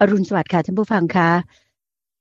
[0.00, 1.30] อรุณสวัสดิ์ค่ะท่านผู้ฟังคะ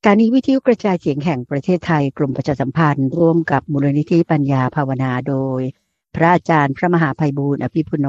[0.05, 5.61] การนี้วิทยุกระจายเสียงแห่งประเทศไทยกลุ่มประชาสัมพันธ์ ร่วมกับมูลนิธิปัญญาภาวนาโดย
[6.15, 8.07] พระอาจารย์พระมหาภัยบูร์อภิปุโน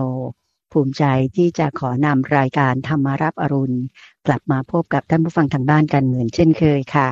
[0.73, 1.05] ภูมิใจ
[1.37, 3.79] ที่จะขอนำรายการธรรมารับอรุณ
[4.27, 7.09] กลับมาพบกับท่านผู้ฟังทางบ้านกันเหมือนเช่นเคยค่ะ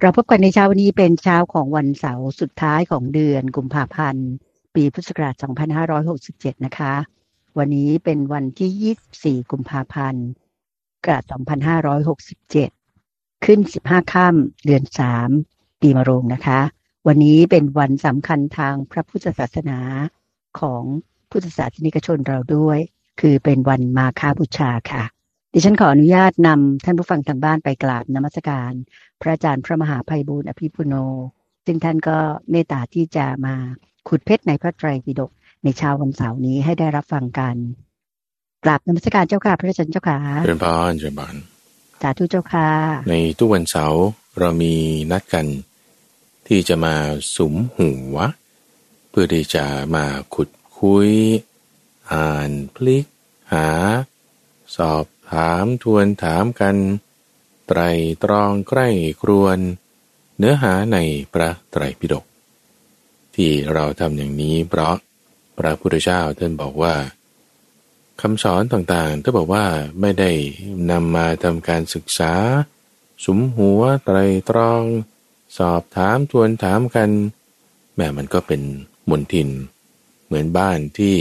[0.00, 4.28] เราพบกันในเช้าวันนี้เป็นเช้าของวันเสาร์สุดท้ายของเดือนกุมภาพันธ์
[4.74, 5.34] ปีพุทธศักราช
[6.00, 6.94] 2567 นะคะ
[7.58, 10.26] วันนี้เป็นวันที่ 24 กุมภาพันธ์
[11.08, 11.16] รา
[12.12, 14.82] 2567 ขึ้น 15 ค่ำเดือน
[15.32, 16.60] 3 ปีมะโรงนะคะ
[17.06, 19.78] วันนี้เป็นวันสำคัญทางพระพุทธศาสนา
[20.60, 20.82] ของ
[21.30, 22.78] พุทธศาสนิกชนเราด้วย
[23.20, 25.04] คือเป็นวันมาคาบูชาค่ะ
[25.52, 28.72] ดิฉันขออนุญาตนำท่านผู้ฟังทางบ้านไปกราบนมัสการ
[29.20, 30.94] พระอาจารย์พระมหาภัยบูร์อภิปุโน
[31.66, 32.18] ซึ่งท่านก็
[32.50, 33.54] เมตตาที่จะมา
[34.08, 35.30] ขุดเพชรในพระไตรปิฎก
[35.64, 37.56] ในเช้าวันเสาร์นี้ให้ได้รับฟังกัน
[38.64, 41.34] กราบนมัสการเจ้าค่ะ พระอาจารย์เจ้าค่ะเจริญพรเจริญพร
[42.02, 42.68] สาธุเจ้าค่ะ
[43.10, 44.04] ในทุกวันเสาร์
[44.38, 44.74] เรามี
[45.10, 45.46] นัดกัน
[46.48, 46.94] ที่จะมา
[47.36, 48.16] สุมหัว
[49.10, 51.10] เพื่อที่จะมาขุดคุย
[52.12, 53.04] อ่านพลิก
[53.52, 53.68] หา
[54.76, 56.76] สอบถามทวนถามกัน
[57.66, 57.80] ไตร
[58.22, 58.88] ตรองใกล้
[59.22, 59.58] ครวน
[60.38, 60.98] เนื้อหาใน
[61.32, 62.24] พระไตรปิฎก
[63.34, 64.96] ที่เราทำอย่างนี้เพราะ
[65.58, 66.94] พระพุทธเจ้าท่านบอกว่า
[68.20, 69.64] คำสอนต่างๆ ถ้าบอกว่า
[70.00, 70.30] ไม่ได้
[70.90, 72.32] นำมาทำการศึกษา
[73.24, 74.82] สมหัวไตรตรอง
[75.58, 77.10] สอบถามทวนถามกัน
[77.94, 78.62] แม้มันก็เป็น
[79.10, 79.48] มนทิน
[80.26, 81.16] เหมือนบ้านที่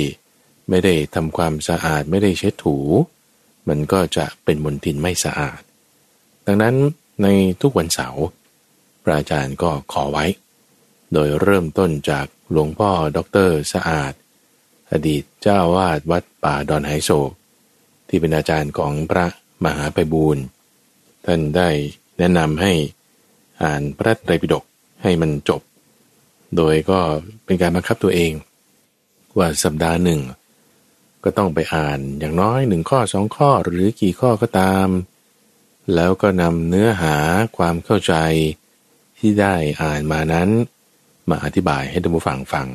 [0.69, 2.77] ไม่ได้ทำความสะอาดไม่ได้เช็ดถู
[3.67, 5.61] มันก็จะเป็นมนทินไม่สะอาด
[6.45, 6.75] ดังนั้น
[7.23, 7.27] ใน
[7.61, 8.23] ทุกวันเสาร์
[9.03, 10.25] พระอาจารย์ก็ขอไว้
[11.13, 14.13] โดยเริ่มต้นจากหลวงพ่อด็อกเตอร์สะอาด
[14.91, 17.31] อดีตเจ้าวาดวัดป่าดอนไหโศก
[18.07, 19.25] ที่เป็นอาจารย์ของพระ
[19.63, 20.43] มหาไปบูรณ์
[21.25, 21.69] ท่านได้
[22.17, 22.73] แนะนำให้
[23.63, 24.63] อ่านพระไตรปิฎก
[25.03, 25.61] ให้มันจบ
[26.55, 26.99] โดยก็
[27.45, 28.31] เป็นการบังคับตัวเอง
[29.37, 30.21] ว่าสัปดาห์หนึ่ง
[31.23, 34.87] ก็ต้องไปอ่านอย่างน้อยหนึ่งข้อสองข้อหรือกี่ข้อก็ตาม
[35.95, 37.15] แล้วก็นำเนื้อหา
[37.57, 38.13] ความเข้าใจ
[39.17, 40.49] ที่ได้อ่านมานั้น
[41.29, 42.67] มาอธิบายให้ท่านผู้ฟังฟัง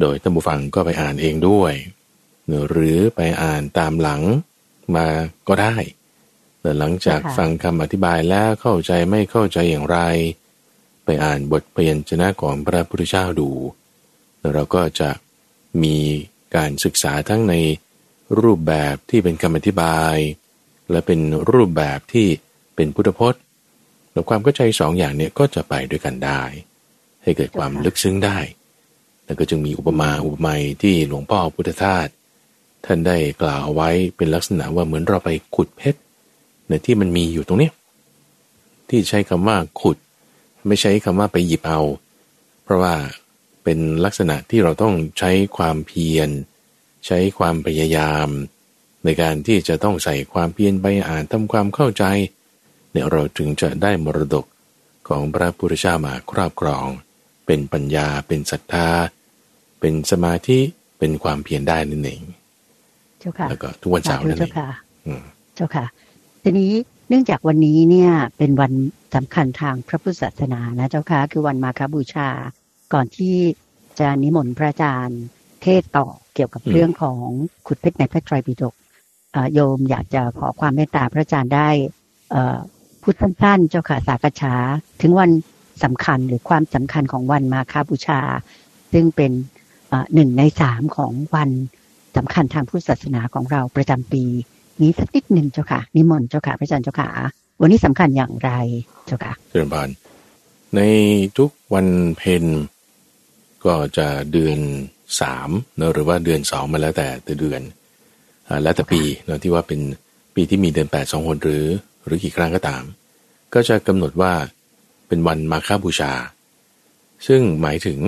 [0.00, 1.74] โดยท่านผู้ฟังก็ไปอ่านเองด้วย
[2.70, 4.22] หรือไปอ่านตามหลัง
[4.96, 5.06] มา
[5.48, 5.76] ก็ได้
[6.60, 9.98] แต่หลังจากฟังคำอธิบายแล้วเข้าใจไม่เข้าใจอย่างไร
[11.04, 13.50] ไปอ่านบทเพียนชนะของพระพุทธเจ้าดู
[14.52, 15.10] เราก็จะ
[15.82, 15.98] มี
[16.56, 17.54] การศึกษาทั้งใน
[18.40, 20.16] รูปแบบที่เป็นคำอธิบาย
[20.90, 22.26] และเป็นรูปแบบที่
[22.74, 23.42] เป็นพุทธพจน์
[24.12, 26.42] แล้วความเข้าใจสองอย่างเนี่ยก็จะไปด้วยกันได้
[27.22, 28.38] ให้เกิดความลึกซึ้งได้
[29.24, 32.08] แล้วก็จึงมีอุปมาอุปไมยที่หลวงพ่อพุทธทาส
[32.84, 36.00] ท่านได้กล่าวไว้เป็นลักษณะว่าเหมือนเราไปขุดเพชร
[36.68, 37.70] ในที่มันมีอยู่ตรงนี้
[38.88, 39.96] ที่ใช้คำว่าขุด
[40.66, 41.80] ไม่ใช้คำว่าไปหยิบเอา
[42.64, 42.94] เพราะว่า
[43.64, 46.28] เป็นลักษณะที่เราต้องใช้ความเพียร
[47.06, 48.28] ใช้ความพยายาม
[49.04, 52.04] ในการที่จะต้องใส่ความเพียรไปอ่านทำความเข้าใจ
[52.90, 54.46] เนี่ยเราถึงจะได้มรดก
[55.08, 56.86] ของพระพุทธเจ้ามาครอบครอง
[57.46, 58.88] เป็นปัญญา เป็นศรัทธา
[59.80, 60.58] เป็นสมาธิ
[60.98, 62.22] เป็นความเพียรได้นั่นเอง
[63.20, 64.52] เจ้าค่ะแล้วก็ทุกวันเสาร์นั่นเอง
[65.54, 65.86] เจ้าค่ะ
[66.42, 66.72] ทีนี้
[67.08, 68.72] เนื่องจากวันนี้เนี่ยเป็นวัน
[69.14, 72.28] สำคัญทางพระพุทธศาสนานะเจ้าค่ะคือวันมาคบูชา
[72.92, 73.34] ก่อนที่
[73.98, 75.22] จะนิมนต์พระอาจารย์
[75.62, 77.24] เทศต่อเกี่ยวกับเรื่องของ
[77.66, 78.74] ขุดเพชรในพระไตรปิฎก
[79.54, 81.68] โยมอยากจะขอความเมตตาพระอาจารย์ได้
[83.02, 84.54] พูดสั้นๆเจ้าค่ะสากฉา
[85.02, 85.30] ถึงวัน
[85.82, 88.20] สำคัญหรือความสำคัญของวันมาคาบูชา
[88.92, 89.32] ซึ่งเป็น
[90.14, 91.50] หนึ่งในสามของวัน
[92.16, 94.24] สำคัญทางพุทธศาสนาของเราประจำปี
[94.82, 97.08] นี้สักนิดหนึ่งเจ้าค่ะ นิมนต์เจ้าค่ะพระอาจารย์เจ้าค่ะ
[97.60, 98.50] วันนี้สำคัญอย่างไร
[99.06, 99.88] เจ้าค่ะเจริญพาน
[100.76, 100.80] ใน
[101.38, 101.86] ทุกวัน
[102.16, 102.44] เพน
[103.64, 104.58] ก็จะเดือน
[105.20, 107.60] สามเนะหรือว่าเดือนสองมาแล้วแต่แต่เดือน
[108.62, 109.80] แล้วแต่ปีเนะที่ว่าเป็น
[110.34, 111.64] ปีที่มีเดือนแปดสองคนหรือ
[112.06, 112.82] หรือกี่ครั้งก็ตาม
[113.54, 114.32] ก็จะกำหนดว่า
[115.08, 116.12] เป็นวันมาฆบูชา
[117.26, 118.00] ซึ่งหมายถึง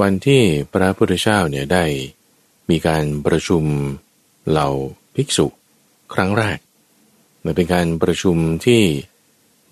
[0.00, 0.40] วันที่
[0.72, 1.84] พระพุทธเจ้าเนี่ยได้
[2.70, 3.64] มีการประชุม
[4.48, 4.68] เหล่า
[5.14, 5.46] ภิกษุ
[6.14, 6.58] ครั้งแรก
[7.44, 8.82] มันเป็นการประชุมที่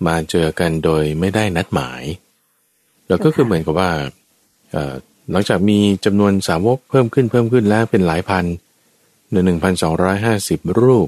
[0.07, 2.03] มาเจอกันโดยไม่ได้นัดหมาย
[3.07, 3.91] แล้วก็คือเหมือนกับว่า
[5.31, 8.45] หลังจากมีจำนวนสาวกเพิ่มขึ้นเพิ่มขึ้นแล้วเป็นหลายพัน
[9.31, 11.07] หนึ่งหนึ่งพันสองร้อยห้าสิบรูป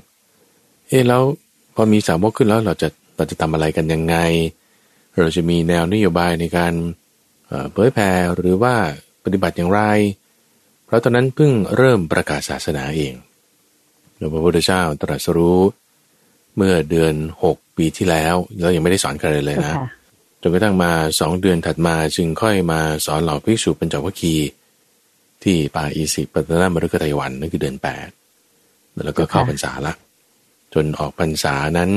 [0.87, 1.21] เอ๊แล้ว
[1.75, 4.15] พอมีสาวกขึ้นแล้วเราจะเราจะทำอะไรกันยังไง
[5.21, 6.73] เราจะมีแนวนโยบายในการ
[7.71, 8.75] เผยแผ่หรือว่า
[9.23, 9.81] ปฏิบัติอย่างไร
[10.85, 13.13] เพราะตอนนั้นเพิ่งเริ่มประกาศศาสนาเอง
[14.33, 15.59] พระพุทธเจ้าตรัสรู้
[16.55, 17.13] เมื่อเดือน
[17.43, 19.75] หกปีที่แล้วเรายังไม่ได้สอนใครเลยนะ
[20.41, 24.49] จนกระทั่งมาสองเดือนถัดมาจึงค่อยมาสอนเหล่าภิกษุปัญจวัคคีย์
[25.43, 28.07] ที่ป่าอีสิปัตนามฤคไทยวันนั่นคือเดือนแปด
[29.05, 29.93] แล้วก็เข้าพรรษาละ
[30.73, 31.89] จนออกพรรษานั้น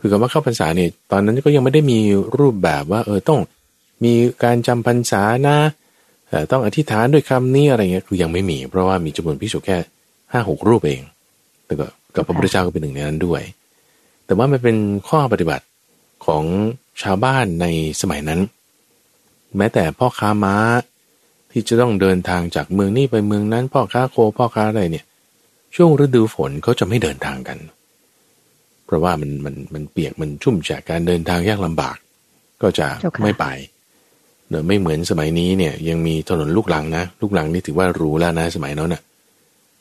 [0.00, 1.98] คือคำว่าเข้าพรรษาเนี่ยตอนนั้นก็ยังไม่ได้มี
[2.38, 3.40] รูปแบบว่า เออต้อง
[4.04, 4.12] มี
[4.44, 5.58] การจำพรรษานะ
[6.50, 9.78] ต้องอธิษฐานด้วยคำนี้อะไรเงี้ยคือยังไม่มี เพราะว่ามีจำนวนพิสุแค่
[10.32, 11.02] ห้าหกรูปเอง
[11.66, 13.42] แต่ก็กับพระพุทธเจ้าก็เป็นหนึ่งในนั้นด้วย
[14.26, 14.76] แต่ว่ามันเป็น
[15.08, 15.64] ข้อปฏิบัติ
[16.26, 16.44] ของ
[17.02, 17.66] ชาวบ้านใน
[18.00, 18.40] สมัยนั้น
[19.56, 20.56] แม้แต่พ่อค้าม้า
[21.50, 25.04] ที่จะต้องเดินทางจากเมืองนี้ไปเมืองนั้น พ่อค้าโคพ่อค้าอะไรเนี่ย
[25.74, 31.96] ช่วงฤดูฝนเขาจะไม่เดินทางกันเพราะว่ามันมันมันเปียกมันชุ่มจากการเดินทางยากลำบาก
[32.62, 32.86] ก็จะ
[33.24, 33.46] ไม่ไป
[34.48, 39.02] เดี๋ยวไม่เหมือนสมัยนี้เนี่ย ยังมีถนนลูกหลังนะ ลูกหลังนี่ถือว่ารู้แล้วนะ สมัยนั้นนะ่ะ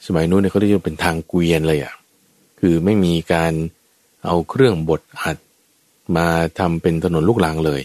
[0.08, 1.94] สมัยนู้นเนี่ยเขาเรียกเป็นทางเกวียนเลยอะ่ะ
[2.60, 3.54] คือไม่มีการ
[4.26, 5.38] เอาเครื่องบดอัด
[6.18, 6.28] มา
[6.60, 7.82] ทำเป็นถนนลูกหลังเลย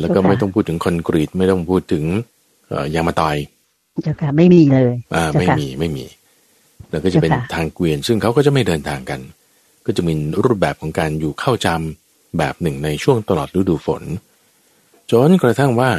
[0.00, 2.04] แล้วก็ไม่ต้องพูดถึงคอนกรีตไม่ต้องพูดถึง
[2.94, 3.36] ยางมาตอย
[4.02, 6.04] เจ้าค่ะไม่มีเลย อ่า ไม่มีไม่มี
[6.90, 9.20] แล้วก็จะเป็นทางเกวียน ซึ่งเขาก็จะไม่เดินทางกัน
[9.86, 10.12] ก็จะมี
[10.44, 14.02] รูปแบบของการอยู่เข้าจำแบบหนึ่งในช่วงตลอดฤดูฝน
[15.10, 15.90] จนกระทั่งว่า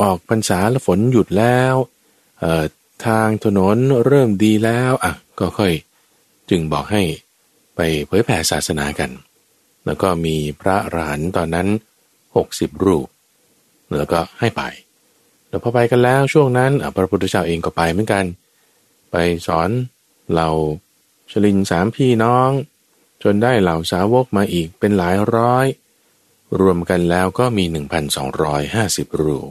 [0.00, 1.74] ออกพรรษาแล้วฝนหยุดแล้ว
[3.06, 3.76] ทางถนน
[4.06, 5.72] เริ่มดีแล้วอะก็ค่อย
[6.50, 7.02] จึงบอกให้
[7.76, 9.10] ไปเผยแผ่ศาสนากัน
[9.86, 11.68] แล้วก็มีพระอรหันต์ตอนนั้น
[12.36, 13.06] หกสิบรูป
[13.98, 14.62] แล้วก็ให้ไป
[15.48, 18.24] แล้วพอไปกันแล้วช่วงนั้นพระพุทธเจ้าเองก็ไปเหมือนกัน
[19.10, 19.16] ไป
[19.46, 19.68] สอน
[20.34, 20.48] เรา
[21.30, 22.50] ชลินสามพี่น้อง
[23.22, 25.66] จนได้เหล่าสาวกมาอีกเป็นหลายร้อย
[26.60, 27.64] รวมกันแล้วก็มี
[28.44, 29.50] 1,250 รูป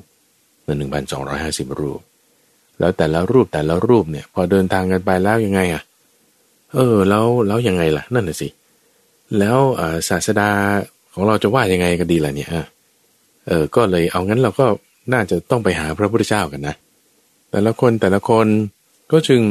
[0.66, 2.02] หนึ่งพันสองร้อยห้าสิบรูป
[2.80, 5.84] แล้วแต่ละรูปแต่ละรูปเนี่ย พอเดินทางกันไปแล้วยังไงอะ
[6.74, 8.48] เออ แล้วแล้วยังไงล่ะ นั่นน่ะสิ
[9.40, 9.58] แล้ว
[10.10, 10.50] ศาสดา
[11.14, 12.50] ของเราจะว่ายังไงกันดีล่ะเนี่ย
[13.48, 14.66] เออ ก็เลยเอางั้นเราก็
[15.14, 16.76] น่าจะต้องไปหาพระพุทธเจ้ากันนะ
[17.52, 18.48] แต่ละคนแต่ละคน
[19.12, 19.42] ก็จึง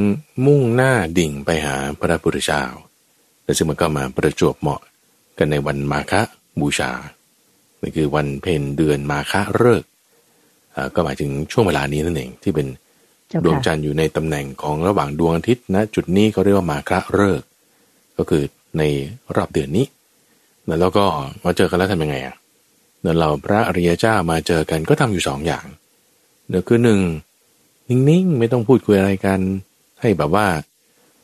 [0.46, 2.64] มุ่งหน้าดิ่งไปหาพระพุทธเจ้า
[3.50, 4.81] และซึ่งมันก็มาประจวบเหมาะ
[5.38, 6.12] กันในวันมาฆ
[6.61, 6.91] บูชา
[7.81, 9.85] นั่นคือวันเพ็ญเดือนมาฆะเลิก
[10.94, 12.67] ก็หมายถึงช่วงเวลานี้นั่นเองที่เป็น
[13.44, 17.43] ดวงจันทร์อยู่ในตำแหน่งของระหว่างดวงอาทิตย์นะจุดนี้เขาเรียกว่ามาฆะเลิก
[18.17, 18.43] ก็คือ
[18.79, 18.82] ใน
[19.35, 19.87] รอบเดือนนี้
[20.81, 21.05] แล้วก็
[21.44, 22.37] มาเจอกันแล้วทำยังไงอะ
[23.00, 25.67] เดี๋ยวเราพระอริยเจ้ามาเจอกันก็ทำอยู่สองอย่าง
[26.49, 27.00] เดี๋ยวคือหนึ่ง
[27.88, 29.41] นิ่งๆ ไม่ต้องพูดคุยอะไรกัน
[30.00, 30.47] ให้แบบว่า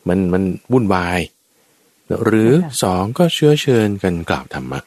[0.08, 0.42] มันมัน
[0.72, 1.18] วุ่นวาย
[2.24, 2.50] หรือ
[2.82, 4.80] สองก็เชื้อเชิญกันกล่าวธรรมะ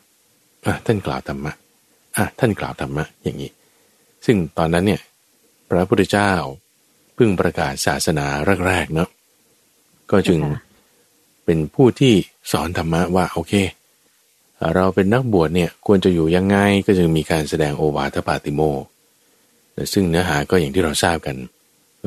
[0.66, 1.54] อะท่านกล่าวธรรมะ
[2.18, 3.52] อะท่านกล่าวธรรมะอย่างนี้
[4.26, 5.02] ซึ่งตอนนั้นเนี่ย
[5.70, 6.32] พระพุทธเจ้า
[7.16, 8.26] เพิ่งประกาศศาสนา
[8.68, 9.10] แรกๆเนาะ
[10.12, 10.40] ก็จึง
[11.46, 12.14] เป็นผู้ที่
[12.52, 13.54] สอนธรรมะว่าโอเค
[14.76, 18.62] เราเป็นนักบวชเนี่ยควรจะอยู่ยังไงก็จึงมีการแสดงโอวาทปาติโม
[19.94, 21.38] ซึ่งเนื้อหาก็อย่างที่เราทราบกัน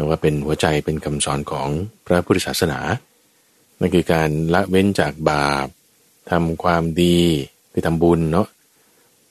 [0.08, 1.68] ว่าเป็นหัวใจเป็นคำสอนของ
[2.06, 2.78] พระพุทธศาสนา
[3.82, 5.67] นั่นคือการละเว้นจากบาป
[6.31, 7.19] ทำความดี
[7.73, 8.46] คือทำบุญเนาะ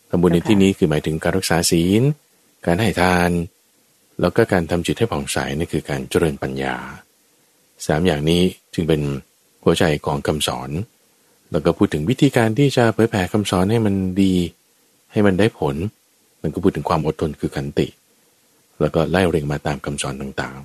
[0.09, 2.01] ทำบุญในที่นี้คือหมายถึงการรักษาศีล
[2.65, 3.30] การให้ทาน
[4.21, 6.75] แล้วก็การทำจิตให้ผ่องใสนี่คือการเจริญปัญญา
[7.86, 8.42] สามอย่างนี้
[8.74, 9.01] จึงเป็น
[9.63, 10.69] หัวใจของคำสอน
[11.51, 14.34] แล้วก็พูดถึงวิธีการที่จะเผยแผ่คำสอนให้มันดี
[15.12, 15.75] ให้มันได้ผล
[16.41, 17.88] มันก็พูดถึงความอดทนคือขันติ
[18.81, 20.60] แล้วก็ไล่เรียงมาตามคำสอนต่าง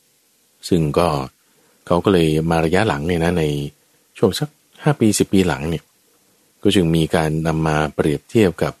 [0.00, 1.08] ๆ ซึ่งก็
[1.86, 3.44] เขาก็เลยมาระยะหลังเนี่ยนะใน
[4.18, 4.48] ช่วงสัก
[4.82, 5.84] ห้าปีสิบปีหลังเนี่ย
[6.62, 8.72] ก็จึงมีการนำมาเปรียบเทียบกับ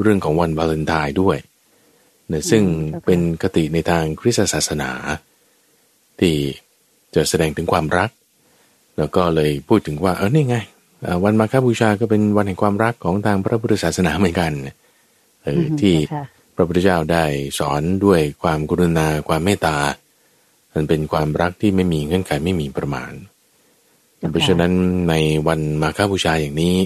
[0.00, 1.38] เรื่องของวันวาเลนไทน์ด้วย
[2.28, 2.62] เนี่ยซึ่ง
[3.04, 4.90] เป็นคติในทางคริสตศาสนา
[6.20, 6.34] ที่
[7.14, 8.10] จะแสดงถึงความรัก
[8.98, 10.56] แล้วก็เลยพูดถึงว่าเออนี่ไง
[11.24, 14.52] วันมาฆบูชาก็เป็นวันแห่งความรักของทางพระพุทธศาสนาเหมือนกัน
[15.44, 15.94] เออที่
[16.54, 17.24] พระพุทธเจ้าได้
[17.58, 19.76] สอนด้วยความกรุณาความเมตตา
[20.76, 23.12] มันเป็นความรักที่ไม่มีเงื่อนไขไม่มีประมาณ
[24.30, 24.72] เพราะฉะนั้น
[25.08, 25.14] ใน
[25.46, 26.76] วันมาฆบูชาอย่างนี้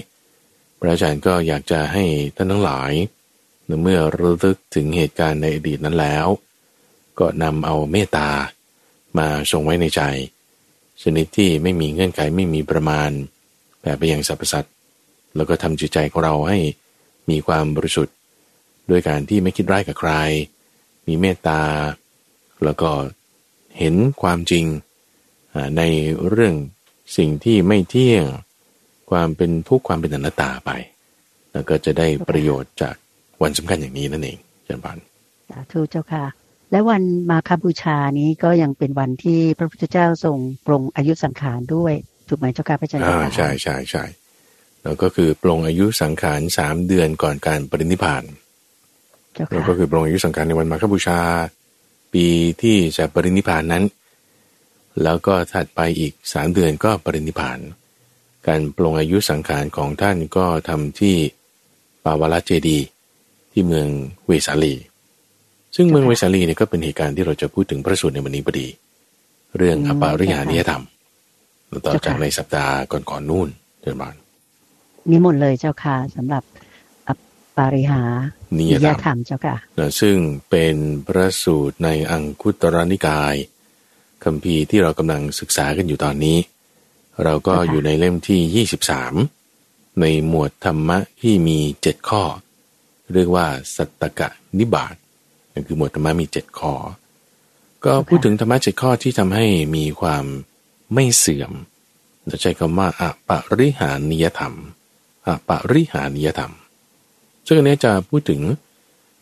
[0.79, 2.03] พระอาจารย์ก็อยากจะให้
[2.35, 2.91] ท่านทั้งหลาย
[3.81, 6.27] เมื่อระลึกถึงเหตุการณ์ในอดีตนั้นแล้ว
[7.19, 8.29] ก็นำเอาเมตตา
[9.17, 10.01] มาทรงไว้ในใจ
[11.01, 13.09] ชนิดที่ไม่มีเงื่อนไขไม่มีประมาณ
[13.79, 14.73] แผ่ไปยังสรรพสัตว์
[15.35, 16.59] แล้วก็ทำจิตใจของเราให้
[17.29, 18.15] มีความบริสุทธิ์
[18.89, 20.11] ด้วยการที่ไม่คิดร้ายกับใคร
[21.07, 21.61] มีเมตตา
[22.63, 22.89] แล้วก็
[23.77, 24.65] เห็นความจริง
[25.77, 25.81] ใน
[26.29, 26.55] เรื่อง
[27.17, 28.25] สิ่งที่ไม่เที่ยง
[29.11, 30.71] ความเป็นทุกข์ความเป็นอนัตตาไป
[31.51, 32.95] แล้วก็จะได้ประโยชน์จาก
[33.41, 34.37] วันสำคัญอย่างนี้นั่นเอง
[34.67, 34.97] จันพัน
[35.49, 36.25] สาธุเจ้าค่ะ
[36.71, 41.93] และวันมาคบูชานี้ก็ยังเป็นวันที่พระพุทธเจ้าทรงปรงอายุสังขารด้วย
[42.27, 44.03] ถูกไหมเจ้าค่ะพระอาจารย์อ่าใช่ใช่ใช่
[44.83, 48.23] แล้วก็คือปรงอายุสังขารสามเดือนก่อนการปรินิพพาน
[49.33, 51.19] เจ้าแล้วค่ะก็คือปรงอายุสังขารในวันมาฆบูชา
[52.13, 52.25] ปี
[52.61, 53.83] ที่จะปรินิพพานนั้น
[55.03, 57.59] แล้วก็ถัดไปอีกสามเดือนก็ปรินิพพาน
[58.47, 61.15] การปรงอายุสังขารของท่านก็ทำที่
[62.03, 62.87] ปาวลเจดีย์
[63.51, 63.87] ที่เมือง
[64.27, 64.73] เวสาลี
[65.75, 68.67] ซึ่งเมืองเวสาลีเนี่ยก็เป็นเหตุการณ์ที่เราจะพูดถึงพระสูตรในวันนี้พอดี
[69.57, 70.83] เรื่องอปาริหานิยธรรม
[71.85, 73.49] ต่อจากในสัปดาห์ก่อนๆนู่น
[73.81, 74.15] เดินบาน
[75.09, 76.60] นิมนต์เลยเจ้าค่ะสำหรับอ
[77.57, 78.03] ปาริหา
[78.57, 80.17] นินิยยธรรมธรรมเจ้าค่ะนะซึ่ง
[80.49, 83.35] เป็นพระสูตรในอังคุตรนิกาย
[84.23, 86.37] คัมภีร์ที่เรากำลังศึกษากันอยู่ตอนนี้
[87.23, 88.65] เราก็ค่ะอยู่ในเล่มที่
[89.31, 92.23] 23 ในหมวดธรรมะที่มี7ข้อ
[93.13, 94.29] เรียกว่า สัตตกะ
[94.59, 94.95] นิบาต
[95.53, 96.73] นั่นคือหมวดธรรมะมี7ข้อ
[97.85, 100.25] ก็พูดถึงธรรมะเจ็ดข้อที่ทำให้มีความ
[100.93, 101.51] ไม่เสื่อม
[102.27, 103.29] เราใช้คำว่าอป
[103.59, 104.53] ริหานิยธรรม
[105.27, 106.53] อปริหานิยธรรม
[107.47, 108.41] ซึ่งอันนี้จะพูดถึง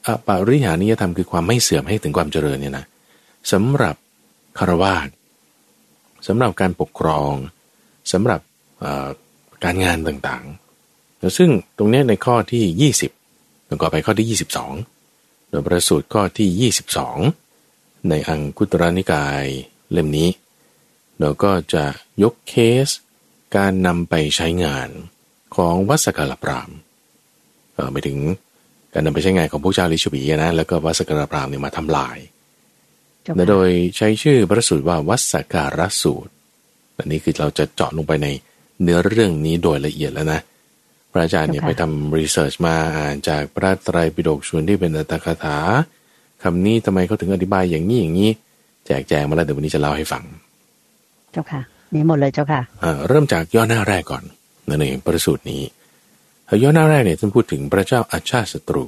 [0.06, 2.86] อปาริหานิยธรรมคือความไม่เสื่อมให้ถึงความเจริญเนี่ยนะ
[3.52, 3.96] สำหรับ
[4.58, 5.10] คารวาส
[6.28, 7.34] สำหรับการปกครอง
[8.12, 8.42] สำหรับ
[9.64, 14.40] การงานต่างๆ ซึ่งตรงนี้ในข้อที่ 20แล้วก็ไปข้อที่
[14.98, 16.72] 22โดยประสูตรข้อที่
[17.52, 19.46] 22 ในอังคุตรนิกาย
[19.92, 20.30] เล่มนี้
[21.20, 21.86] เราก็จะ
[22.24, 22.54] ยกเค
[22.86, 22.90] ส
[23.56, 24.90] การนำไปใช้งาน
[25.56, 28.18] ของวัสกกาลพรามเไปถึง
[28.94, 32.18] การนำไปใช้งานของพวกเจ้าลิชวีนะแล้วก็วัดสกการพรามเนี่ยมาทำลาย
[33.24, 36.32] เจ้าและค่ะโดยใช้ชื่อพระสูตรว่าวัดสกการสูตร
[36.98, 38.28] อันนี้คือเราจะเจาะลงไปใน
[38.82, 40.40] เนื้อเรื่องนี้โดยละเอียดแล้วนะ
[41.12, 45.58] พระอาจารย์เนี่ยไปทำรีเสิร์ชมาอ่านจากพระไตรปิฎกชวนที่เป็นอัตถกถา
[46.44, 48.32] คำนี้ทำไมเขาถึงอธิบายอย่างนี้อย่างนี้
[48.86, 50.24] แจกแจงมาแล้วเดี๋ยววันนี้จะเล่าให้ฟัง
[51.32, 51.62] เจ้าค่ะ
[51.94, 54.24] นิมนต์เลยเจ้าค่ะอ่าเริ่มจากย่อหน้าแรกก่อน
[54.70, 55.62] นั่นเองประสูตรนี้
[56.64, 58.86] ย่อหน้าแรกเนี่ยท่านพูดถึงพระเจ้าอาชาติศัตรู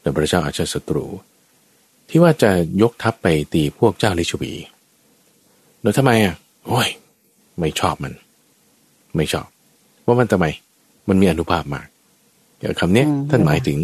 [0.00, 1.04] และพระเจ้าอาชาติศัตรู
[2.08, 2.50] ที่ว่าจะ
[2.82, 4.52] ยกทัพไปตีพวกเจ้าลิชวี
[5.82, 6.34] แล้วทำไมอะ
[6.66, 6.88] โอ้ย
[7.58, 8.14] ไม่ชอบมัน
[9.16, 9.46] ไม่ชอบ
[10.06, 10.46] ว่ามันทำไม
[11.08, 11.86] มันมีอนุภาพมาก
[12.60, 13.78] อย่างคำเนี้ยอืมท่านหมายถึง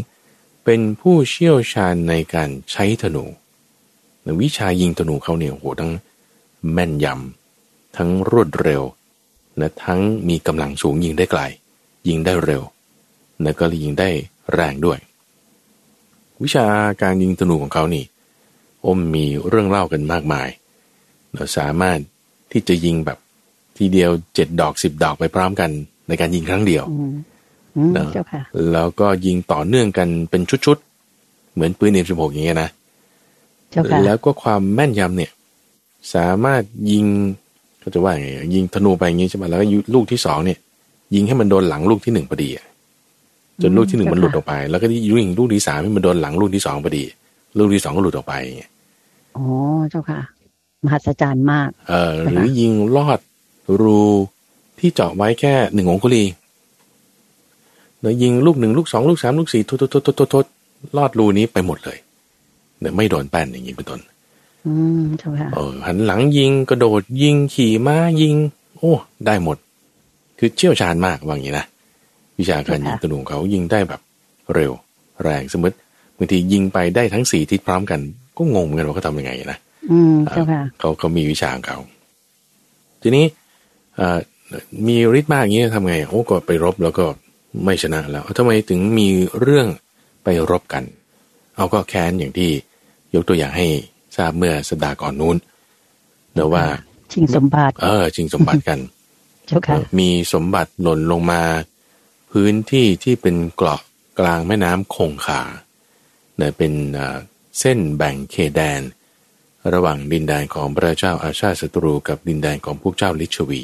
[0.65, 3.25] เป็นผู้เชี่ยวชาญในการใช้ธนู
[4.43, 5.93] วิชายิงธนูเขาเนี่ยโหทั้ง
[6.73, 8.83] แม่นยำทั้งรวดเร็ว
[9.59, 11.41] และทั้งมีกำลังสูงยิงได้ไกล
[12.09, 12.63] ยิงได้เร็ว
[13.43, 14.09] และก็ยิงได้
[14.55, 14.99] แรงด้วย
[16.43, 16.67] วิชา
[17.03, 18.05] การยิงธนูของเขานี่
[18.87, 20.49] อมมีเรื่องเล่ากันมากมาย
[21.35, 21.99] เราสามารถ
[22.53, 23.19] ที่จะยิงแบบ
[23.79, 25.71] ทีเดียวเจ็ดดอกสิบดอกไปพร้อมกัน
[26.09, 27.13] ในการยิงครั้งเดียวอืม
[27.77, 32.69] อืมเนอะเจ้าค่ะแล้วก็ยิงต่อเนื่องกันเป็นชุดๆ เหมือนปืนเอ็มสิบหกอย่างเงี้ยนะ
[33.71, 35.31] เจ้าค่ะแล้วก็ความแม่นยำเนี่ย
[36.15, 37.05] สามารถยิง
[37.83, 40.59] ก็จะว่าไงยิงธนูไปอย่างงี้ใช่ไหมแล้วก็ลูกที่สองเนี่ย
[41.15, 42.67] ยิงให้มันโดนหลังลูกที่หนึ่งพอดีอะ
[43.63, 47.05] จนลูกที่หนึ่งมันหลุดออกไป แล้วก็ยิงลูกที่สามให้มันโดนหลังลูกที่สองพอดี
[47.59, 48.71] ลูกที่สองก็หลุดออกไปอย่างเงี้ย
[49.37, 49.45] อ๋อ
[49.91, 50.21] เจ้าค่ะ
[50.85, 53.21] มหัศจรรย์มาก เออหรือยิงลอด
[53.83, 54.03] รู
[54.79, 56.25] ที่เจาะไว้แค่หนึ่งองคุลี
[58.01, 60.45] แล้วยิงลูกหนึ่งลูกสองลูกสามลูกสี่ทดทดทดทดทด
[60.97, 61.99] ลอดรูนี้ไปหมดเลย
[62.81, 64.01] เนี่ยไม่โดนแป้นอย่างนี้เป็นต้น
[64.67, 68.35] อืมเจ้าค่ะเออหันหลังยิงกระโดดยิงขี่ม้ายิง
[68.79, 68.93] โอ้
[69.27, 69.57] ได้หมด
[70.39, 71.67] คือเชี่ยวชาญมากว่าอย่างนี้นะ
[72.43, 74.01] วิชาการยิงธนูของเขายิงได้แบบ
[74.55, 74.73] เร็ว
[75.23, 75.77] แรงสมมติ
[76.17, 78.01] บางทียิงไปได้ทั้งสี่ทิศพร้อมกัน
[78.37, 79.59] ก็งงเหมือนกันว่าเขาทำยังไงนะ
[79.91, 81.79] อืมเจ้าค่ะเขาเขามีวิชาของเขา
[83.03, 83.25] ทีนี้
[83.97, 84.19] เอ่อ
[84.87, 87.05] มีฤทธิ์มากอย่างนี้ทำไงโอ้ก็ไปรบแล้วก็
[87.65, 89.09] ไม่ชนะแล้วทำไมถึงมี
[89.41, 89.67] เรื่อง
[90.25, 90.85] ไปรบกัน
[91.57, 92.51] เอาก็แค้นอย่างที่
[93.15, 93.67] ยกตัวอย่างให้
[94.17, 95.37] ทราบเมื่อสัปดาห์ก่อนนู้น
[96.35, 96.65] เนะว่า
[97.13, 98.79] ชิงสมบัติ เออจริงสมบัติกัน
[99.47, 101.41] เจ้าค่ะมีสมบัติหล่นลงมา
[102.33, 103.81] พื้นที่ที่เป็นเกาะ
[104.19, 105.43] กลางแม่น้ำคงคา
[106.37, 107.19] เนี่ยเป็นเอ่อ
[107.61, 108.81] เส้นแบ่งเขตแดน
[109.73, 113.63] ระหว่างดินแดนของพระเจ้าอาชาติศัตรูกับดินแดนของพวกเจ้าลิชวี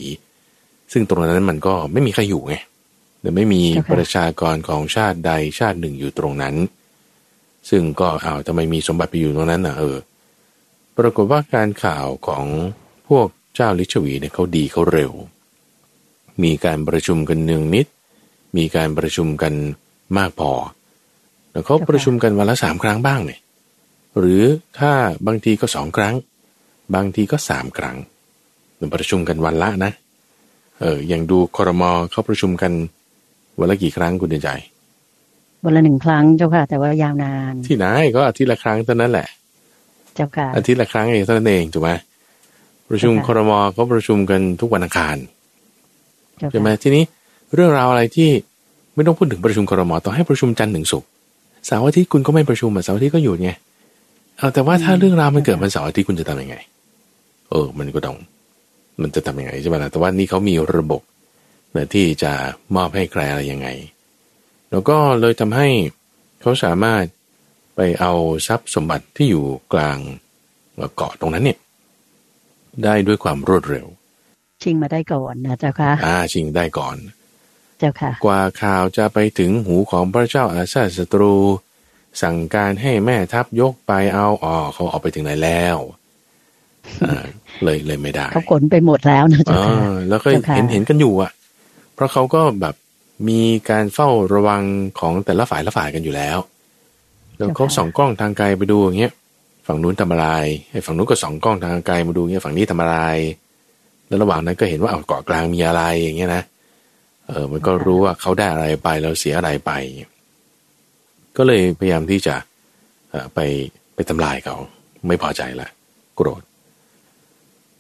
[0.93, 2.55] ซึ่งตรงนั้นมันก็ไม่มีใครอยู่ไง
[3.21, 6.55] แต่ไม่มีประชากรของชาติใดชาติหนึ่งอยู่ตรงนั้น
[7.71, 9.97] ซึ่งก็อ้าวทำไมมีสมบัติไปอยู่ตรงนั้นน่ะเออ
[10.97, 12.45] ปรากฏว่าการข่าวของ
[13.09, 15.13] พวกเจ้าลิชวีเนี่ยเขาดีเขาเร็ว
[16.43, 17.87] มีการประชุมกันเนืองนิด
[18.57, 19.55] มีการประชุมกัน
[20.19, 20.53] มากพอ
[21.51, 23.41] แล้วเขาประชุมกันวันละสามครั้งบ้างเนี่ย
[24.19, 24.43] หรือ
[24.79, 24.93] ถ้า
[25.27, 26.15] บางทีก็สองครั้ง
[26.95, 27.97] บางทีก็สามครั้ง
[28.95, 29.93] ประชุมกันวันละนะ
[30.81, 32.73] เอออย่างดูคอรมอเขาประชุมกัน
[33.61, 34.51] วันละกี่ครั้งคุณเดินใจ
[35.65, 37.87] วันละหนึ่งครั้งเจ้าค่ะ แต่ว่ายาวนาน ที่ไหน
[38.17, 39.29] ก็อาทิตย์ละครั้งเท่านั้นแหละ
[40.15, 41.91] เจ้าค่ะอาทิตย์ละครั้งเองเท่านั้นเองถูกไหม
[42.89, 45.17] ประชุมค่ะครมเขาประชุมกันทุกวันอังคาร
[46.39, 47.05] เจ้าใช่ไหมค่ะทีนี้
[47.55, 48.31] เรื่องราวอะไรที่
[48.95, 51.09] ไม่ต้องพูดถึงประชุมครมต่อให้ประชุมจันทร์ถึงศุกร์
[51.67, 53.51] เสาร์อาทิตย์คุณก็ไม่ประชุมอะเสาร์อาทิตย์ก็หยุดไง
[54.39, 56.57] เอาแต่ว่าถ้าเรื่องราวมันเกิดวันเสาร์อาทิตย์คุณจะทำยังไง
[57.51, 58.17] เออ มันก็ต้อง
[59.01, 61.03] มันจะทำยังไงใช่ไหมล่ะแต่ว่านี่เขามีระบบ
[61.77, 62.33] นะที่จะ
[62.77, 63.69] มอบให้ใครอะไรยังไง
[64.71, 65.69] แล้วก็เลยทำให้
[66.41, 67.05] เขาสามารถ
[67.77, 68.13] ไปเอา
[68.47, 69.99] ทรัพย์สมบัติที่อยู่กลาง
[70.97, 71.59] เกาะตรงนั้นเนี่ย
[72.85, 73.87] ได้ด้วยความรวดเร็ว
[74.63, 76.97] ชิงมาได้ก่อนนะเจ้าค่ะอ่าชิงได้ก่อน
[77.79, 81.35] เจ้าค่ะ กว่าข่าวจะไปถึงหูของพระเจ้าอาซาศัตรู
[82.23, 85.77] สั่งการให้แม่ทัพยกไปเอาอ๋อเขาเอาไปถึงไหนแล้ว
[87.09, 87.25] อ่า
[87.65, 91.31] เลยเลยไม่ได้เขาขนไปหมดแล้วนะเจ้าอ่ค่ะาแล้วก็เจ้าค่ะเห็นเห็นกันอยู่อะ
[91.95, 92.75] เพราะเขาก็แบบ
[93.29, 94.63] มีการเฝ้าระวัง
[95.01, 96.39] ของแต่ละฝ่ายละฝ่ายกันอยู่แล้ว
[97.39, 99.13] แล้วเขาส่องกล้องทางไกลไปดูอย่างเงี้ย
[99.67, 100.29] ฝั่งนู้นทำอะไร
[100.71, 102.99] ไอ้ฝั่งนู้นก็ส่องกล้องทางไกลมาดูเงี้ยฝั่งนี้ทำอะไร
[104.09, 106.43] แล้วระหว่างนั้นก็เห็นว่าเอาเกาะกลางมีอะไรอย่างเงี้ยนะ
[107.29, 109.73] เออมันก็รู้ว่าเขาได้อะไรไปแล้วเสียอะไรไป
[111.37, 112.35] ก็เลยพยายามที่จะ
[113.35, 113.39] ไป
[113.95, 114.57] ไปทำลายเขา
[115.07, 115.69] ไม่พอใจละ
[116.17, 116.43] โกรธ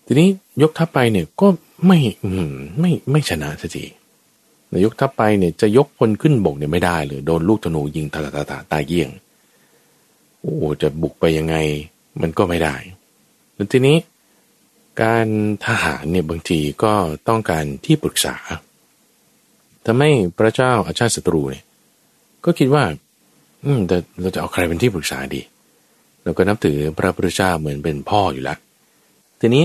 [0.07, 0.29] ทีนี้
[0.63, 1.49] ยกทัพไปเนี่ยก็
[1.87, 1.99] ไม่
[2.81, 3.85] ไม่ไม่ชนะสักที
[4.73, 9.11] นายกทัพไปเนี่ยจะยกพลขึ้นบกเนี่ยไม่ได้เลยโดนลูกธนูยิงตาตาตาตาตายเยี่ยง
[10.41, 11.57] โอ้จะบุกไปยังไง
[12.21, 12.75] มันก็ไม่ได้
[13.55, 13.97] แล้วทีนี้
[15.03, 15.27] การ
[15.67, 16.93] ทหารเนี่ยบางทีก็
[17.29, 18.37] ต้องการที่ปรึกษา
[19.89, 21.65] ทำให้พระเจ้าอาชาติศัตรูเนี่ย
[22.45, 22.85] ก็คิดว่า
[23.65, 25.41] อืมแต่เราจะเอาใครเป็นที่ปรึกษาดี
[26.23, 28.59] เราก็นับถือพระพุทธเจ้าเหมือนเป็นพ่ออยู่แล้ว
[29.41, 29.65] ทีนี้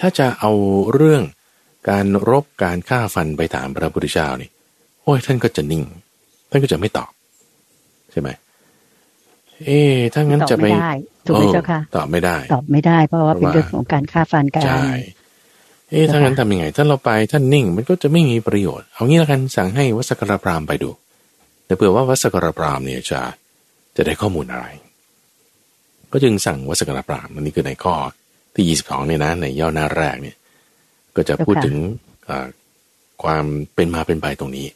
[0.00, 0.50] ถ้าจะเอา
[0.94, 1.22] เรื่อง
[1.90, 4.48] การรบการฆ่าฟันไปถามพระพุทธเจ้านี่
[5.02, 5.82] โอ้ยท่านก็จะนิ่ง
[6.50, 7.10] ท่านก็จะไม่ตอบ
[8.12, 8.28] ใช่ไหม
[9.66, 10.92] เอ๊ะถ้างั้นตอบจะไปไม่ได้
[11.26, 14.86] ถูกไหมเจ้าค่ะออตอบไม่ได้ ตอบไม่ได้ เพราะว่าเป็นเพราะว่าเรื่องของการฆ่าฟันกันใช่
[15.92, 20.90] เอ๊ะถ้างั้นทำยังไง ถ้าเราไปท่านนิ่ง มันก็จะไม่มีประโยชน์ เอางี้ละกันสั่งให้วัดสกรพรามไปดู
[21.66, 23.20] แต่เผื่อว่าวัดสกรพรามเนี่ยจะ
[23.96, 24.66] จะได้ข้อมูลอะไร
[26.12, 27.94] ก็จึงสั่งวัดสกรพรามอันนี้คือในข้อ
[28.54, 30.36] ที่22เนี่ยนะในย่อหน้าแรกเนี่ย
[31.16, 31.76] ก็จะพูดถึง
[32.28, 32.46] อ่า
[33.22, 34.66] ความเป็นมาเป็นไปตรงนี้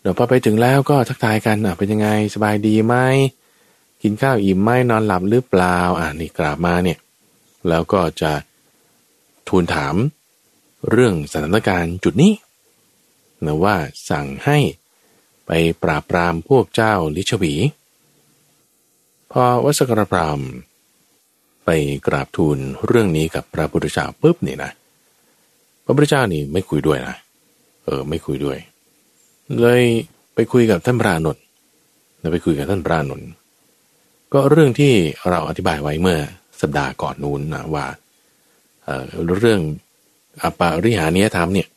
[0.00, 2.96] เดี๋ยวพอไปถึงแล้วก็ทักทายกันอะเป็นยังไงสบายดีไหม
[4.02, 6.98] กินข้าวอิ่มไหมนอนหลับหรือเปล่า อ่านี่กราบมาเนี่ย
[7.68, 8.32] แล้วก็จะ
[9.48, 9.94] ทูลถาม
[10.90, 12.32] เรื่องสถานการณ์จุดนี้
[13.44, 13.76] นะว่า
[14.10, 14.58] สั่งให้
[15.46, 15.50] ไป
[15.82, 17.54] ปราบปรามพวกเจ้าลิชวี
[19.32, 20.40] พอวัสกรพราม
[21.64, 21.70] ไป
[22.06, 24.70] กราบทูลเรื่องนี้กับพระพุทธเจ้าปุ๊บนี่นะ
[25.84, 27.16] พระพุทธเจ้านี่ไม่คุยด้วยนะ
[27.84, 28.58] เออไม่คุยด้วย
[29.60, 29.82] เลย
[30.34, 31.44] ไปคุยกับท่านพระนนท์
[32.20, 33.28] นไปคุยกับท่านพระนนท์
[34.32, 34.92] ก็เรื่องที่
[35.30, 36.18] เราอธิบายไว้เมื่อ
[36.60, 37.86] สัปดาห์ก่อนนู้นนะว่า
[38.84, 39.04] เออ
[39.40, 39.60] เรื่อง
[40.42, 41.68] อปาริหานิยธรรมเนี่ย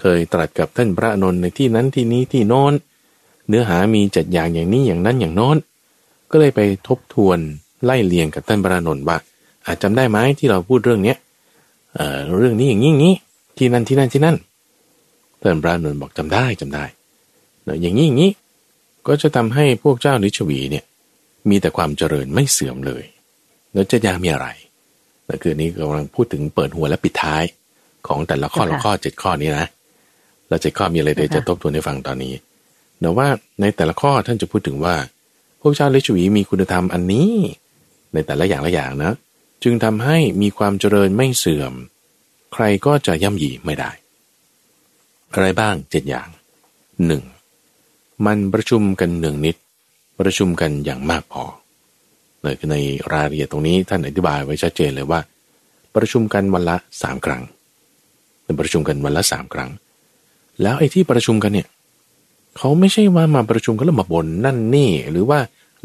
[0.00, 2.72] เคยตรัสกับท่านพระนนท์ในที่นั้นที่นี้ที่โน้น
[3.48, 5.56] เนื้อหามีจัดอย่างอย่างนี้อย่างนั้นอย่างโน้น
[6.30, 7.38] ก็เลยไปทบทวน
[7.84, 9.16] ไล่เลียงกับท่านพระนนท์ว่า
[9.66, 11.16] อาจจำได้ไหมที่เราพูดเรื่องเนี้ย
[11.94, 13.14] เอ่อเรื่องนี้อย่างนี้อย่างนี้
[13.56, 14.36] ที่นั่นที่นั่นที่นั่น
[15.40, 16.84] ท่านพระนนท์บอกจำได้จำได้
[17.64, 18.30] เนอะอย่างนี้อย่างนี้
[19.06, 20.84] ก็จะทำให้พวกเจ้าลิชวีเนี่ย
[21.48, 23.04] มีแต่ความเจริญไม่เสื่อมเลย
[23.72, 24.48] แล้วจะยามีอะไร
[25.28, 27.44] นั่นคือนี้กำลังพูดถึงเปิดหัวและปิดท้าย
[28.06, 29.66] ของแต่ละข้อละข้อเจ็ดข้อนี้นะ
[30.48, 32.34] แล้วเจ็ดข้อมีอะไรเดี๋ยวจะทบทวนให้ฟังตอนนี้
[33.00, 33.28] แต่ว่า
[33.60, 34.94] ในแต่ละข้อท่านจะพูดถึงว่า
[35.60, 37.32] พวกเจ้าลิชวีมีคุณธรรมอันนี้
[38.12, 39.12] ในแต่ละอย่างละอย่างนะ
[39.62, 41.72] จึงทำให้มีความเจริญไม่เสื่อม
[42.52, 43.90] ใครก็จะย่ำยีไม่ได้
[45.32, 46.28] อะไรบ้างเจ็ดอย่าง
[47.06, 47.22] หนึ่ง
[48.26, 49.56] มันประชุมกันหนึ่งนิด
[50.20, 51.44] ประชุมกันอย่างมากพอ
[52.42, 52.76] เลยคือใน
[53.12, 55.20] รายละเอียดตรงนี้ท่านอธิบายไว้ชัดเจนเลยว่า
[55.94, 57.42] ประชุมกันวันละสามครั้ง
[58.44, 59.70] เป็นประชุมกันวันละสามครั้ง
[60.62, 61.68] แล้วไอ้ที่ประชุมกันเนี่ย
[62.56, 65.38] เขาไม่ใช่ว่ามาประชุมกันแล้วมาบ่นนั่นนี่ หรือว่า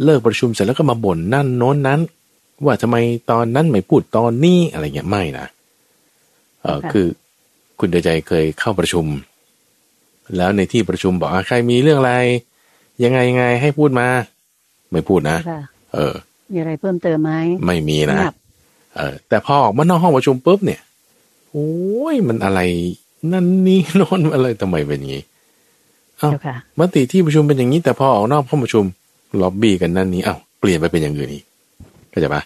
[0.03, 1.99] เลิกประชุมเสร็จแล้วก็มาบ่นนั่นโน้นนั้น
[2.65, 2.95] ว่าทำไม
[3.31, 5.45] ตอนนั้นไม่พูดตอนนี้อะไรเงี้ยไม่นะ
[6.61, 7.07] เออค่ะคือ
[7.79, 9.05] คุณเดชใจเคยเข้าประชุม
[10.37, 12.13] แล้วในที่ประชุมบอกอะใครมีเรื่องอะไร
[13.03, 14.07] ยังไงยังไงให้พูดมา
[14.91, 15.61] ไม่พูดนะค่ะ
[15.93, 16.13] เออ
[16.51, 17.31] มีอะไรเพิ่มเติมไหม
[17.65, 18.35] ไม่มีนะเงียบ
[18.97, 20.81] เออแต่พอออกมานอกห้องประชุมปุ๊บเนี่ย
[21.51, 21.69] โอ้
[22.13, 22.59] ยมันอะไร
[23.31, 25.23] นั่นนี่โน่นอะไรทำไมเป็นอย่างนี้
[26.19, 28.83] เอ้าเจ้าค่ะมติที่ประชุมเป็นอย่างนี้ แต่พอออกนอกห้องประชุม
[29.41, 31.43] ล็อบบี้กันนั่นนี้เอ้าเปลี่ยนไปเป็นอย่างอื่นอีก
[32.09, 32.41] เข้าใจปะ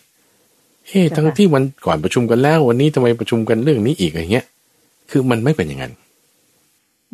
[0.87, 4.45] เอ๊ะใช่ค่ะทั้งที่วันก่อนประชุมกันแล้ว วันนี้ทำไมประชุมกันเรื่องนี้อีกอย่างเงี้ย
[5.11, 5.93] คือมันไม่เป็นอย่างนั้น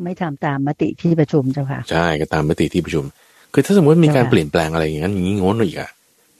[0.03, 3.05] ไม่ทำตามมติที่ประชุมเจ้าค่ะ ใช่ก็ตามมติที่ประชุม
[3.53, 5.89] คือถ้าสมมติมีการค่ะเปลี่ยนแปลงอะไรอย่างนั้นอย่างนี้โง้นอีกอะ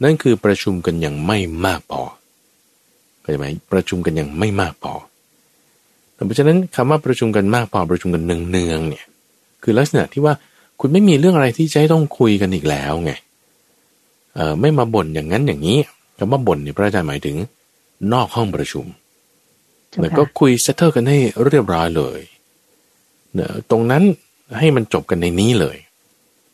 [0.03, 2.01] นั่นคือประชุมกันอย่างไม่มากพอ
[3.21, 5.16] เข้าใจไหมประชุมกันอย่างไม่มากพอแต่
[6.25, 9.05] เพราะฉะนั้นคำว่าประชุมกันมากพอประชุมกันเนืองๆเนี่ย
[9.63, 10.33] คือลักษณะที่ว่า
[10.79, 13.11] คุณไม่มีเรื่องอะไรที่จะต้องคุยกันอีกแล้วไง
[14.35, 15.77] เออไม่มาบ่นอย่างนั้นอย่างนี้
[16.17, 17.37] คำว่าบ่นเนี่ยพระอาจารย์หมายถึง
[18.13, 18.85] นอกห้องประชุม
[19.95, 22.19] เหมือนก็คุยเซตเตอร์กันให้เรียบร้อยเลย
[23.33, 24.03] เนอะตรงนั้น
[24.57, 25.77] ให้มันจบกันในนี้เลย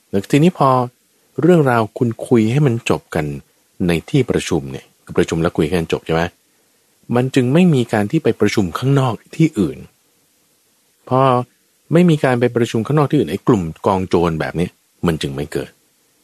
[0.10, 0.69] แล้วทีนี้พอ
[1.41, 3.26] เรื่องราวคุณคุยให้มันจบกัน
[3.88, 4.86] ในที่ประชุมเนี่ย
[5.17, 6.21] ประชุมแล้วคุยกันจบใช่ไหม
[7.15, 9.78] มันจึงไม่มีการที่ไปประชุมข้างนอกที่อื่น
[11.10, 11.19] พอ
[11.93, 14.67] ไม่มีการไปประชุมข้างนอกที่อื่นไอ้กลุ่มกองโจรแบบนี้
[15.08, 15.69] มันจึงไม่เกิด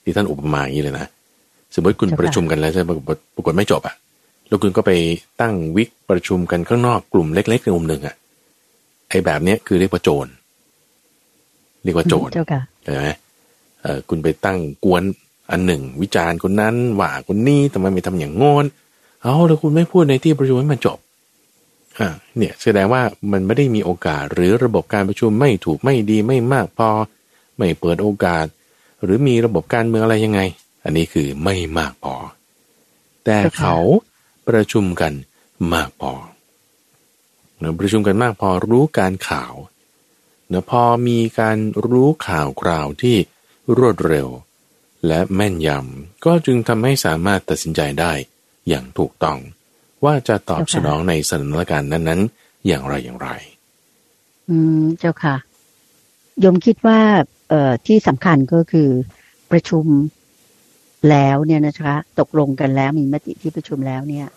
[0.04, 1.08] ที่ท่านอุปมาอย่างนี้เลยนะ
[1.76, 2.84] สมมติคุณประชุมกันแล้วจะ
[3.36, 3.96] ปรากฏไม่จบอะ่ะ
[4.48, 4.92] แล้วคุณก็ไป
[5.42, 8.16] ตั้งวิกประชุมกันข้างนอกกลุ่มเล็กๆในกลุ่มหนึ่งอะ่ะ
[9.10, 10.28] ไอ้แบบเนี้ยคือเรียกว่าโจร
[11.84, 12.30] เรียกว่าโจร
[12.84, 13.08] ใช่ไหม
[13.82, 15.04] เออคุณไปตั้งกวน
[15.52, 18.66] อันหนึ่ง วิจารณ์คนนั้นว่าคนนี้ทำไมไม่ทำอย่างงอน
[19.24, 20.98] เอาแล้วคุณไม่พูดในที่ประชุมให้มันจบ
[22.00, 26.90] อ่าเนี่ยแสดงว่ามันไม่ได้มีโอกาส หรือระบบการประชุมไม่ถูกไม่ดีไม่มากพอ
[27.58, 28.46] ไม่เปิดโอกาส
[29.04, 30.42] หรือมีระบบการเมืองอะไรยังไง
[30.84, 32.16] อันนี้คือไม่มากพอ
[33.26, 33.76] แต่เขา
[34.48, 35.14] ประชุมกัน
[35.74, 36.14] มากพอ
[37.60, 39.54] เนะประชุมกันมากพอรู้การข่าว
[40.50, 43.18] เนะพอมีการรู้ข่าวคราวที่
[43.78, 44.28] รวดเร็ว
[45.08, 48.14] และแม่นยำก็จึงทำให้สามารถตัดสินใจได้
[48.68, 49.38] อย่างถูกต้อง
[50.06, 53.30] ว่าจะตอบสนองในสถานการณ์นั้นๆ อย่างไรอย่างไร
[54.50, 55.36] อืมเจ้าค่ะ
[56.44, 57.00] ยมคิดว่า
[57.50, 58.90] เอ่อที่สำคัญก็คือ
[59.52, 59.86] ประชุม
[61.10, 64.28] แล้วเนี่ยนะคะตกลงกันแล้วมีมติที่ประชุมแล้วเนี่ย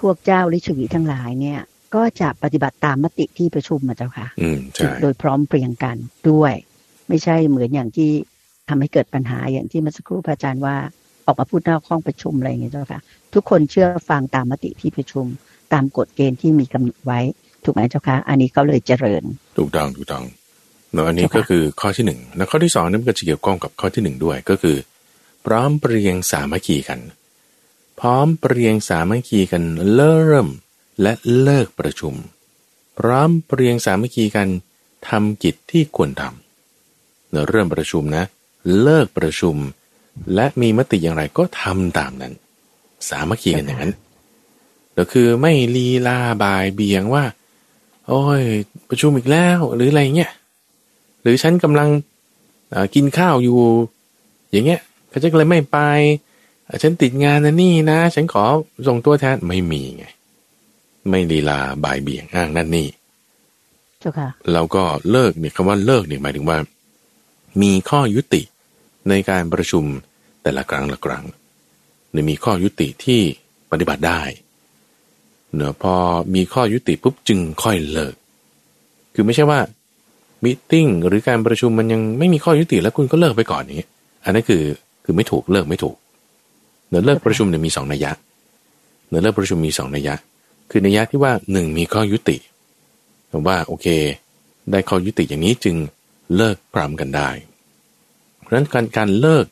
[0.00, 1.60] พวกเจ้าลิชวีทั้งหลายเนี่ย
[1.94, 5.96] ก็จะปฏิบัติตามมติที่ประชุมมาเจ้าค่ะอืมใช่โดยพร้อมเพรียงกัน
[6.30, 6.54] ด้วย
[7.08, 8.10] ไม่ใช่เหมือนอย่างที่
[8.68, 10.76] ทำให้เกิดปัญหาอย่างที่เมื่อสักครู่พระอาจารย์ว่า
[11.30, 13.00] ออกมาพูดนอกห้องประชุมอะไรอย่างเงี้ยเจ้าค่ะ
[13.34, 15.26] ทุกคนเชื่อฟังตามมติที่ประชุม
[15.72, 17.20] ตามกฎเกณฑ์ที่มีกำหนดไว้
[17.64, 19.22] ถูกไหมเจ้าค่ะ อันนี้ก็เลยเจริญ
[19.58, 20.24] ถูกต้องถูกต้อง
[20.92, 24.76] เนาะอันนี้ก็คือข้อที่หนึ่งแล้วข้อที่สองนั่นก็จะเกี่ยวข้องกับข้อที่หนึ่งด้วยก็คือ
[25.46, 27.00] พร้อมเปรียงสามัคคีกัน
[28.00, 29.62] พร้อมเปรียงสามัคคีกัน
[29.94, 30.46] เริ่ม
[31.02, 32.14] และเลิกประชุม
[32.98, 34.48] พร้อมเปรียงสามัคคีกัน
[35.08, 38.24] ทำกิจที่ควรทำเนาะเริ่มประชุมนะ
[38.82, 39.56] เลิกประชุม
[40.34, 42.32] และมีมติอย่างไรก็ทำตามนั้น
[43.08, 43.92] สามัคคีกันอย่างนั้น
[44.98, 47.24] ก็คือไม่ลีลาบายเบียงว่า
[48.08, 48.42] โอ้ย
[48.88, 50.32] ประชุมอีกแล้ว หรืออะไรเงี้ย
[51.22, 51.88] หรือฉันกำลัง
[52.94, 53.58] กินข้าวอยู่
[54.52, 55.78] อย่างเงี้ยเขาจะเลยไม่ไป
[56.82, 58.44] ฉันติดงานนะนี่นะ ฉันขอ
[58.86, 60.04] ส่งตัวแทนไม่มีไง
[61.10, 62.88] ไม่ลีลาบายเบียงอ้างนั่นนี่
[64.00, 66.58] เจ้าค่ะเราก็เลิกเนี่ยคำว่าเลิกเนี่ยหมายถึงว่า
[67.62, 68.42] มีข้อยุติ
[69.08, 69.84] ในการประชุม
[70.42, 71.24] แต่ละครั้งละครั้ง
[72.12, 73.20] เนมีข้อยุติที่
[73.70, 74.22] ปฏิบัติได้
[75.54, 75.94] เนอะพอ
[76.34, 78.14] มีข้อยุติปุ๊บจึงค่อยเลิก
[79.14, 79.60] คือไม่ใช่ว่า
[80.44, 80.74] มิ팅
[81.06, 83.82] หรือการประชุมมันยังไม่มีข้อยุติแล้วคุณก็เลิกไปก่อนนี้
[84.24, 84.62] อันนั้นคือ
[85.04, 85.96] คือไม่ถูกเลิกไม่ถูก
[86.88, 88.12] เนอเลิกประชุมเนี่ยมีสองนัยยะ
[89.08, 90.14] เนอเลิกประชุมมีสองนัยยะ
[90.70, 92.36] คือนัยยะที่ว่าหนึ่งมีข้อยุติ
[93.46, 93.86] ว่าโอเค
[94.70, 95.76] ได้ข้อยุติอย่างนี้จึง
[96.36, 97.30] เลิกพรำกันได้
[98.50, 99.44] ราะฉะนั้นการการเลิก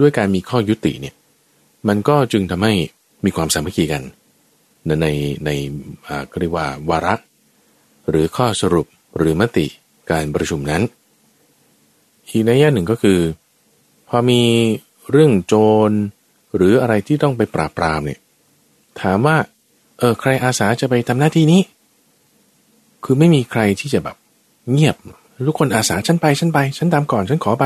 [0.00, 1.14] ด้วยการมีข้อยุติเนี่ย
[1.88, 2.74] มันก็จึงทำให้
[3.24, 4.02] มีความสามัคคีกัน
[5.02, 5.06] ใน
[5.44, 5.50] ใน
[6.30, 7.14] ก็เรียกว่าวาระ
[8.08, 8.86] หรือข้อสรุป
[9.18, 9.66] หรือมติ
[10.10, 10.82] การประชุมนั้น
[12.28, 13.18] อีกในแง่หนึ่งก็คือ
[14.08, 14.42] พอมี
[15.10, 15.54] เรื่องโจ
[15.88, 15.90] ร
[16.56, 18.20] หรืออะไรที่ต้องไปปราบปรามเนี่ย
[19.00, 19.36] ถามว่า
[19.98, 21.60] เออใครอาสาจะไปทำหน้าที่นี้
[23.04, 24.16] คือไม่มีใครที่จะแบบ
[24.72, 24.96] เงียบ
[25.48, 27.64] ทุกคนอาสาฉันไปฉันไป ฉันตามก่อนฉันขอไป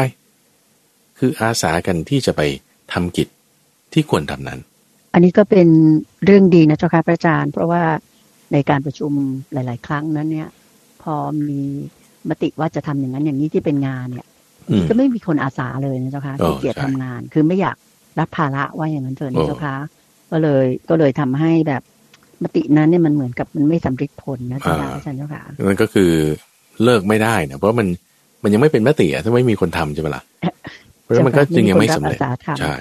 [1.25, 2.43] คืออาสากันที่จะไป
[2.93, 3.29] ทำกิจ
[3.93, 4.61] ที่ควรทำนั้น
[5.13, 5.69] อันนี้ก็เป็น
[6.25, 7.83] เรื่องดีนะเจ้าค่ะพระอาจารย์ เพราะว่า
[8.53, 9.13] ในการประชุม
[9.53, 10.49] หลาย ๆ ครั้งนั้นเนี่ย
[11.03, 11.15] พอ
[11.49, 11.61] มี
[12.29, 14.27] มติว่าจะทำอย่างนั้นอย่างนี้ที่เป็นงานเนี่ย
[14.89, 17.77] ก็ไม่มีคนอาสาเลยนะเจ้าค่ะที่เกียรติทำงาน คือไม่อยาก
[18.19, 19.75] รับภาระว่าอย่างนั้นเถอะนะเจ้าค่ะ
[20.31, 21.83] ก็เลยก็เลยทำให้แบบ
[22.43, 26.11] มตินั้นเนี่ยมันเหมือนกับมันไม่สำเร็จผลนะเจ้าค่ะอาจารย์เจ้าค่ะนั่นก็คือ
[26.85, 27.89] เลิกไม่ได้นะเพราะมัน
[28.43, 30.23] มันยังไม่เป็นมติอะถ้าไม่มีคนทำใช่ไหมล่ะ
[31.05, 32.19] เพราะฉะนั้นมันก็จึงยังไม่สำเร็จ
[32.61, 32.77] ใช่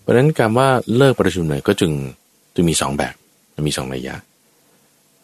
[0.00, 1.92] เพราะฉะนั้นการว่าเลิกประชุมเนี่ยก็จึง
[2.56, 3.14] จะมีสองแบบ
[3.68, 4.14] มีสองระยะ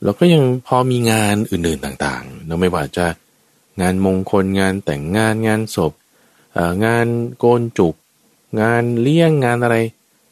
[0.04, 3.06] แล้วก็ยังพอมีงานอื่นๆต่างๆเราไม่ว่าจะ
[3.80, 5.92] งานมงคลงานแต่งงานงานศพ
[6.84, 7.06] งาน
[7.38, 7.94] โกนจุก
[8.60, 9.76] งานเลี้ยงงานอะไร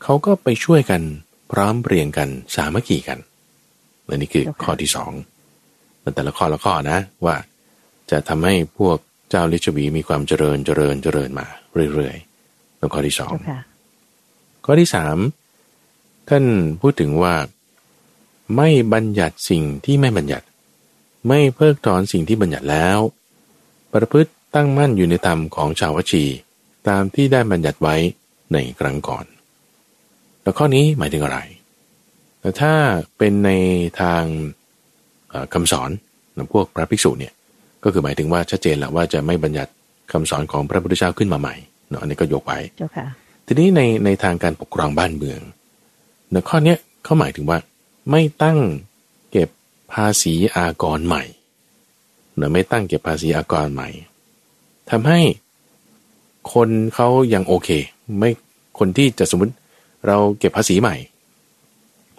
[0.02, 1.02] เขาก็ไปช่วยกัน
[1.52, 3.18] พร้อมเปลี่ยนกันสามัคคีกัน
[4.06, 5.12] และนี่คือข้อที่สอง
[6.14, 7.36] แต่ละข้อละข้อนะว่า
[8.10, 8.98] จะทำให้พวก
[9.34, 11.46] เจ้าลิชวีมีความเจริญเจริญเจริญมา
[11.94, 13.34] เรื่อยๆแล้วข้อที่สอง
[14.64, 15.16] ข้อที่สาม
[16.28, 16.44] ท่าน
[16.80, 17.34] พูดถึงว่า
[18.56, 20.46] ไม่บัญญัติสิ่งที่ไม่บัญญัติ
[21.28, 22.98] ไม่เพิกถอนสิ่งที่บัญญัติแล้ว
[23.92, 26.24] ประพฤติตั้งมั่นอยู่ในธรรมของชาววชี
[26.88, 27.96] ตามที่ได้บัญญัติไว้
[28.52, 29.24] ในครั้งก่อน
[30.42, 31.38] แล้วข้อนี้หมายถึงอะไร
[32.40, 32.74] แต่ถ้า
[33.18, 33.50] เป็นใน
[34.00, 34.22] ทาง
[35.52, 35.90] คำสอน
[36.52, 37.34] พวกพระภิกษุเนี่ย
[37.84, 39.70] ก็คือหมายถึงว่าชัดเจนแล้วว่าจะไม่บัญญัติ
[40.12, 41.54] คำสอนของพระพุทธเจ้าขึ้นมาใหม่
[41.88, 43.06] เนาะอันนี้ก็ยกไว้เจ้าค่ะ
[43.46, 45.40] ทีนี้ในในทางการปกครองบ้านเมือง
[46.30, 47.58] เนาะข้อเนี้ยเขาหมายถึงว่า
[48.10, 48.58] ไม่ตั้ง
[49.30, 49.48] เก็บ
[49.92, 51.22] ภาษีอากรใหม่
[52.36, 53.88] เนาะไม่ตั้งเก็บภาษีอากรใหม่
[54.90, 55.20] ทำให้
[56.52, 57.68] คนเขายังโอเค
[58.18, 58.30] ไม่
[58.78, 59.54] คนที่จะสมมติ
[60.06, 60.96] เราเก็บภาษีใหม่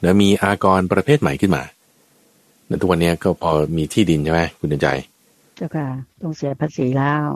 [0.01, 1.63] เนาะมีอากรประเภทใหม่ขึ้นมา
[2.67, 5.89] ในทุกวันนี้ก็พอมีที่ดินใช่ไหมคุณเดินใจเจ้าค่ะ
[6.21, 7.27] ต้องเสียภาษีแล้ว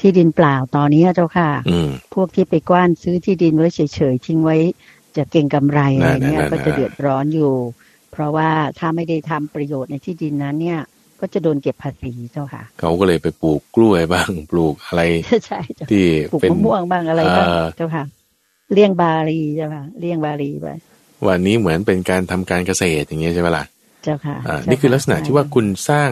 [0.00, 1.78] ที่ดินเปล่าตอนนี้เจ้าค่ะอื
[2.14, 4.56] พวกที่ไปกว้านซื้อที่ดินไว้เฉยๆทิ้งไว้
[5.16, 7.54] จะเก่งกำไรอะไรเงี้ยก็จะเดือดร้อนอยู่
[8.12, 10.80] เพราะว่าถ้าไม่ได้ทำประโยชน์ในที่ดินนั้น เนี่ย
[11.20, 15.02] ก็จะโดนเก็บภาษีเจ้าค่ะ เขาก็เลยไปปลูกกล้วยบ้างปลูกอะไร
[15.46, 18.04] ใช่ที่ปลูกมะม่วงบ้างอะไรบ้างเจ้าค่ะ
[18.72, 20.68] เลี้ยงบาลีเจ้าค่ะเลี้ยงบาลีไป
[21.28, 23.64] วันนี้เหมือนเป็นการทำการเกษตรอย่างเงี้ยใช่ไหมล่ะ
[24.04, 24.36] เจ้าค่ะ
[24.68, 26.10] นี่คือลักษณะที่ว่าคุณสร้าง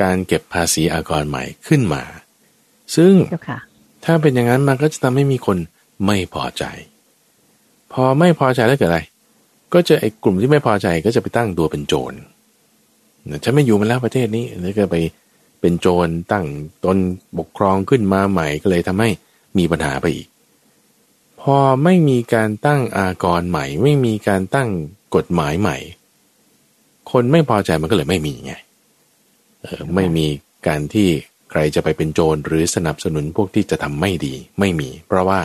[0.00, 2.02] การเก็บภาษีอากรใหม่ขึ้นมา
[2.96, 3.14] ซึ่ง
[4.04, 5.58] ถ้าเป็นอย่างนั้นมันก็จะทำให้มีคน
[6.06, 6.64] ไม่พอใจ
[7.92, 9.00] พอไม่พอใจแล้วเกิดอะไร
[9.72, 12.12] ก็จะไอ้กลุ่มที่ไม่พอใจก็จะไปตั้งตัวเป็นโจร
[13.44, 14.96] ฉันไม่อยู่มาแล้วประเทศนี้แล้วก็ไป
[15.60, 16.46] เป็นโจรตั้ง
[16.84, 16.96] ตน
[17.38, 19.08] ปกครองขึ้นมาใหม่ก็เลยทำให้
[19.58, 20.28] มีปัญหาไปอีก
[21.40, 24.68] พอไม่มีการตั้งอากรใหม่ ไม่มีการตั้ง
[25.14, 25.76] กฎหมายใหม่
[27.10, 28.54] คนไม่พอใจมันก็เลยไม่มีไง
[29.94, 30.26] ไม่มี
[30.66, 31.08] การที่
[31.50, 35.40] ใครจะไปเป็นโจรหรือสนับสนุนพวกที่จะทำไม่ดีไม่มี เพราะว่า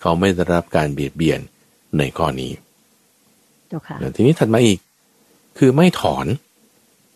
[0.00, 1.40] เขาไม่ได้รับการเบียดเบียน
[1.98, 2.52] ในข้อนี้
[4.14, 4.78] ทีนี้ถัดมาอีก
[5.58, 6.26] คือไม่ถอน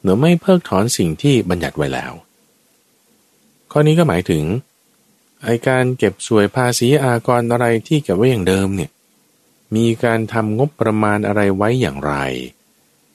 [0.03, 2.13] หรือไม่เพิกถอนสิ่งที่บัญญัติไว้แล้ว
[3.73, 4.45] ข้อนี้ก็หมายถึง
[5.43, 8.91] ไอการเก็บสวยภาษีอากรอะไรที่เก็บไว้อย่างเดิมเนี่ย
[9.77, 12.15] มีการทำงบประมาณอะไรไว้อย่างไร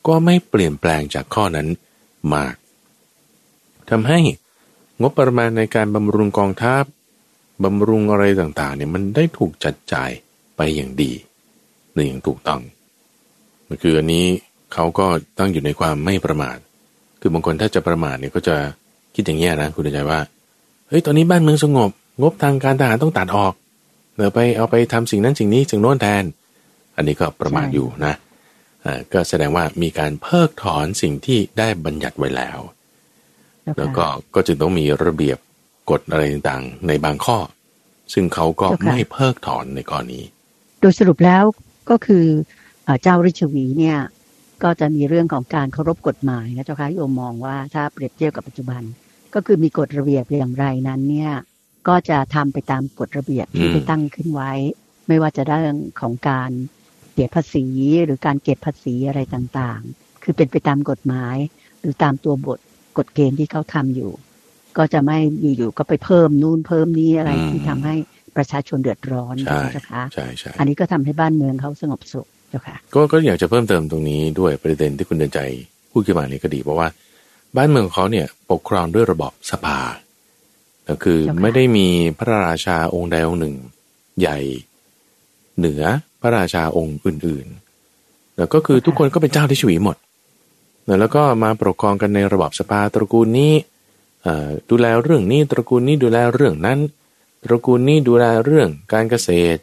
[0.08, 1.68] ก็ไม่เปลี่ยนแปลงจากข้อนั้น
[2.34, 2.56] มาก
[3.90, 4.20] ทำให้
[5.02, 6.84] งบประมาณในการบำรุงกองทัพ
[7.64, 10.10] บำรุงอะไรต่างๆเนี่ยมันได้ถูกจัดจ่าย
[10.58, 11.12] ไปอย่างดี
[11.94, 12.62] ในอย่างถูกต้อง
[13.68, 14.26] มันคืออันนี้
[14.74, 16.58] เขาก็ตั้งอยู่ในความไม่ประมาท
[17.22, 18.56] คือบางคนถ้าจะประมาทเนี่ยก็จะ
[19.16, 20.20] คิดอย่างนี้นะคุณใจว่า
[20.88, 23.54] เฮ้ย ตอนนี้บ้านเมืองสงบ งบทางการทหารต้องตัดออก
[24.16, 26.24] เดี๋ยวไปเอาไปทำสิ่งนั้นสิ่งนี้สิ่งโน้นแทน
[26.96, 28.14] อันนี้ก็ประมาทอยู่นะ
[28.86, 32.60] อ่าก็แสดงว่ามีการเพิกถอนสิ่งที่ได้บัญญัติไว้แล้ว
[33.78, 35.38] แล้วก็ก็จึงต้องมีระเบียบ
[35.90, 37.38] กฎอะไรต่างๆ ในบางข้อ
[38.14, 40.22] ซึ่งเขาก็ไม่เพิกถอนในกรณี
[40.82, 41.44] โดยสรุปแล้ว
[41.90, 42.26] ก็คือ
[43.02, 44.00] เจ้าริชวีเนี่ย
[44.64, 48.82] ก็จะมีเรื่องของการเคารพกฎหมายนะเจ้าค่ะโยมมองว่าถ้าเปรียบเทียบกับปัจจุบัน
[49.34, 51.34] ก็คือมีกฎระเบียบอย่างไรนั้นเนี่ย
[51.88, 54.52] ก็จะทำไปตามกฎระเบียบที่ไปตั้งขึ้นไว้
[55.08, 56.52] ไม่ว่าจะเรื่องของการ
[57.12, 57.66] เสียภาษี
[58.06, 61.36] หรือการเก็บภาษีอะไรต่างๆ คือเป็นไปตามกฎหมาย
[61.80, 62.60] หรือตามตัวบท
[62.98, 64.12] กฎเกณฑ์ที่เขาทำอยู่
[64.78, 65.18] ก็จะไม่
[65.58, 67.96] อยู่ๆก็ไปเพิ่มนู่นเพิ่มนี้อะไรที่ทำให้
[68.38, 69.36] ประชาชนเดือดร้อน
[69.76, 75.40] นะคะใช่ใช่อันนี้ก็ทำให้บ้านเมืองเขาสงบสุขเจ้าค่ะก็ก็อยากจะเพิ่มเติมตรงนี้ด้วยประเด็นที่คุณเดินใจ
[75.92, 76.88] พูดขึ้นมานี้ก็ดีเพราะว่า
[77.58, 79.80] บ้านเมืองของเขาเนี่ยปกครองด้วยระบบสภา
[80.90, 81.88] ก็คือไม่ได้มี
[82.20, 83.56] พระราชาองค์ใดองค์หนึ่ง
[84.20, 84.38] ใหญ่
[85.58, 85.84] เหนือ
[86.22, 87.48] พระราชาองค์อื่น
[87.92, 89.98] ๆ แล้วก็คือทุกคนก็เป็นเจ้าที่ชวีหมด
[91.00, 93.54] แล้วก็มาปกครองกันในระบบสภาตระกูลนี้
[94.70, 96.80] ดูแลเรื่องนี้ตระกูลนี้ดูแลเรื่องนั้น
[97.44, 99.60] ตระกูลนี้ดูแลเรื่องการเกษตร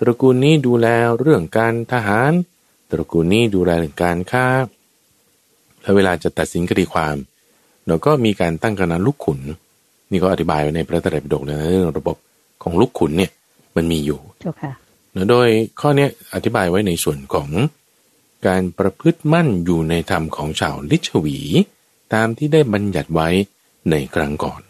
[0.00, 0.86] ตระกูลนี้ดูแล
[1.18, 2.32] เรื่องการทหาร
[2.90, 4.46] ตระกูลนี้ดูแลเรื่องการค้า
[5.82, 7.16] แล้วเวลาจะตัดสินคดีความ
[7.86, 9.40] เราก็มีการตั้งคณะลูกขุน
[10.10, 12.16] นี่ก็อธิบายไว้ในพระตรัสปิฎกในเรื่องระบบ
[12.62, 13.30] ของลูกขุนเนี่ย
[13.76, 14.20] มันมีอยู่
[15.30, 15.48] โดย
[15.80, 17.48] ข้อนี้อธิบายไว้ในส่วนของ
[18.46, 21.38] การประพฤติมั่นอยู่ในธรรมของชาวลิชวี
[22.14, 23.28] ตามที่ได้บัญญัติไว้
[23.90, 24.62] ในครั้งก่อน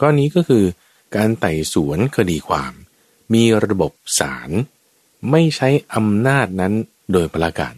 [0.00, 0.64] ก้อนนี้ก็คือ
[1.16, 2.72] การไต่สวนคดีความ
[3.34, 4.50] มีระบบศาล
[5.30, 6.72] ไม่ใช้อำนาจนั้น
[7.12, 7.74] โดยประการ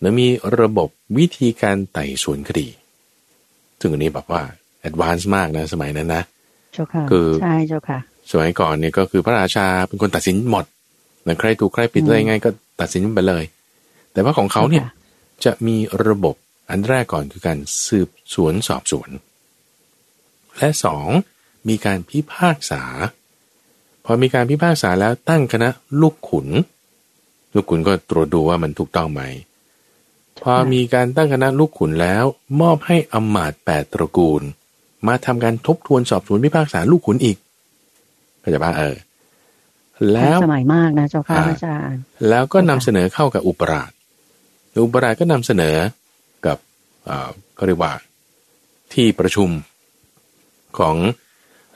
[0.00, 0.28] และมี
[0.60, 2.68] ระบบวิธีการไต่สวนคดี
[3.80, 4.42] ซึ่งอันนี้แบบว่า
[4.80, 6.22] แอดวานซ์มากนะสมัยนั้นนะ
[7.10, 7.98] คือใช่เจ้าค่ะ
[8.30, 10.64] สมัยก่อนเนี่ยก็คือพระราชาเป็นคนตัดสินหมด
[11.26, 13.44] นะใครถูกใครผิดอะไรไงก็ตัดสินไปเลย
[14.12, 14.86] แต่ว่าของเขาเนี่ย
[15.44, 16.34] จะมีระบบ
[16.70, 19.10] อันแรกก่อนคือการสืบสวนสอบสวน
[20.58, 21.08] และสอง
[21.68, 22.82] มีการพิพากษา
[24.04, 25.68] พอมีการพิพากษาแล้วตั้งคณะ
[26.00, 26.48] ลูกขุน
[27.54, 29.22] ลูกขุนก็ตรวจดูว่ามันถูกต้องไหม
[30.42, 32.24] พอมีการตั้งคณะลูกขุนแล้ว
[32.60, 34.42] มอบให้อมาตแปดตระกูล
[35.06, 37.36] มาทำการทบทวนสอบสวนพิพากษาลูกขุนอีก
[38.40, 38.96] เข้าใจปะเออ
[40.12, 43.90] แล้วสมัยมากนะเจ้าค่ะอ่าอาจารย์แล้วก็นำเสนอเข้ากับอุปราช
[44.74, 45.76] อุปราชก็นำเสนอ
[46.46, 46.58] กับ
[47.06, 47.92] เอ่อเขาเรียกว่า
[48.92, 49.50] ที่ประชุม
[50.78, 50.96] ของ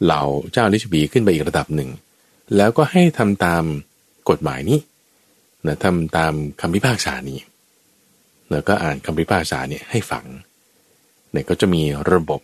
[0.04, 1.90] เหล่าเจ้าลิชบีขึ้นไปอีกระดับหนึ่ง
[2.56, 3.64] แล้วก็ให้ทำตาม
[4.30, 4.78] กฎหมายนี้
[5.66, 7.38] นะทำตามคำพิพากษานี้
[8.50, 10.24] แล้วก็อ่านคำพิพากษาเนี่ยให้ฟัง
[11.32, 12.40] เนี่ยก็จะมีระบบ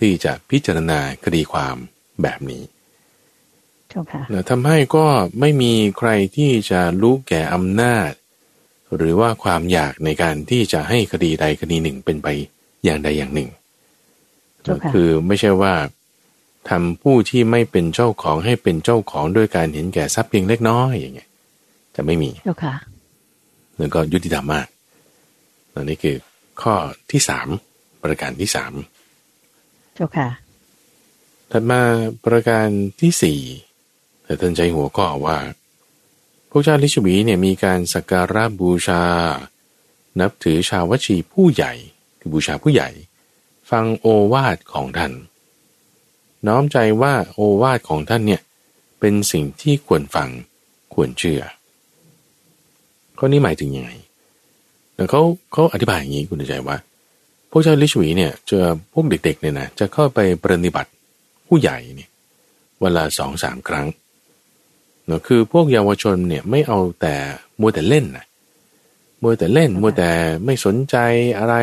[0.00, 1.76] ที่จะพิจารณาคดีความ
[2.22, 2.62] แบบนี้
[3.88, 5.06] เจ้าค่ะนะทำให้ก็
[5.40, 8.10] ไม่มีใครที่จะรู้แก่อำนาจ
[8.96, 12.28] หรือว่าความอยากในการที่จะให้คดีใดคดีหนึ่งเป็นไป
[12.84, 13.48] อย่างใดอย่างหนึ่ง
[14.62, 15.74] เจ้าค่ะคือไม่ใช่ว่า
[16.70, 21.28] ทำผู้ที่ไม่เป็นเจ้าของให้เป็นเจ้าของด้วยการเห็นแก่ทรัพย์เพียงเล็กน้อยอย่างเงี้ย
[21.96, 22.74] จะไม่มีเจ้าค่ะ
[23.78, 24.66] แล้วก็ยุติธรรมมาก
[25.72, 26.16] อันนี้คือ
[26.62, 26.74] ข้อ
[27.10, 27.48] ที่สาม
[28.02, 28.72] ประการที่สาม
[29.94, 30.28] เจ้าค่ะ
[31.50, 31.80] ถัดมา
[32.26, 32.66] ประการ
[33.00, 33.40] ที่สี่
[34.24, 35.36] แต่ท่านใจหัวข้อว่า
[36.56, 39.02] พวกเจ้าลิชวีเนี่ยมีการสักการะบูชา
[40.20, 41.72] นับถือชาววชีผู้ใหญ่
[42.18, 42.88] คือบูชาผู้ใหญ่
[43.70, 45.12] ฟังโอวาทของท่าน
[46.46, 48.40] น้อมใจว่าโอวาทของท่านเนี่ย
[49.00, 50.28] เป็นสิ่งที่ควรฟัง
[50.94, 51.42] ควรเชื่อ
[53.18, 53.90] ข้อนี้หมายถึงยังไง
[54.94, 56.76] แล้วเขาเขาอธิบายอย่างนี้คุณใจว่า
[57.50, 60.90] พวกเจ้าลิชวีเนี่ยเจอพวกเด็กๆเนี่ยนะจะเข้าไปปฏิบัติ
[61.46, 62.10] ผู้ใหญ่เนี่ย
[62.80, 63.86] เวลาสองสามครั้ง
[65.06, 67.14] เนาะคือพวกเยาวชนเนี่ยไม่เอาแต่
[67.60, 68.24] มัวแต่เล่นนะ
[69.22, 70.10] มัวแต่เล่นมัวแต่
[70.44, 70.96] ไม่สนใจ
[71.38, 71.54] อะไร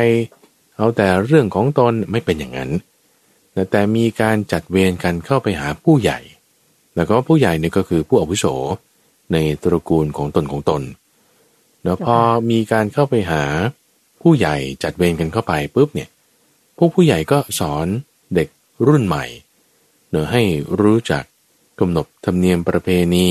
[0.76, 2.70] เอาแต่เรื่องของตนไม่เป็นอย่างนั้น
[3.56, 6.18] นะแต่มีการจัดเวรกันเข้าไปหาผู้ใหญ่
[6.94, 8.46] แล้วก็ผู้ใหญ่เนี่ยก็คือผู้อาวุโส
[9.32, 10.82] ในตระกูลของตนของตน
[11.84, 12.16] แล้วพอ
[12.50, 13.42] มีการเข้าไปหา
[14.22, 16.08] ผู้ใหญ่จัดเวรกันเข้าไปปุ๊บเนี่ย
[16.76, 17.86] พวกผู้ใหญ่ก็สอน
[18.34, 18.48] เด็ก
[18.86, 19.24] รุ่นใหม่
[20.10, 20.42] เนอะให้
[20.80, 21.24] รู้จัก
[21.80, 23.30] กำหนดธรรมเนียมประเพณี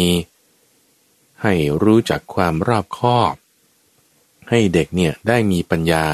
[1.41, 3.33] ให้รู้จักความรอบคอบ
[4.49, 6.05] ให้เด็กเนี่ยได้มีปัญญา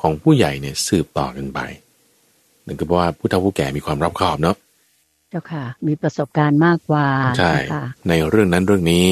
[0.00, 1.58] ของผู้ใหญ่เนี่ยสืบต่อกันไป
[2.66, 4.56] นั่นก็เพราะว่าผู้เฒ่าผู้แก่มีความรอบคอบเนาะ
[5.30, 7.06] เจ้าค่ะ มีประสบการณ์มากกว่า
[7.38, 9.06] ใช่เจ้าค่ะในเรื่องนั้นเรื่องนี้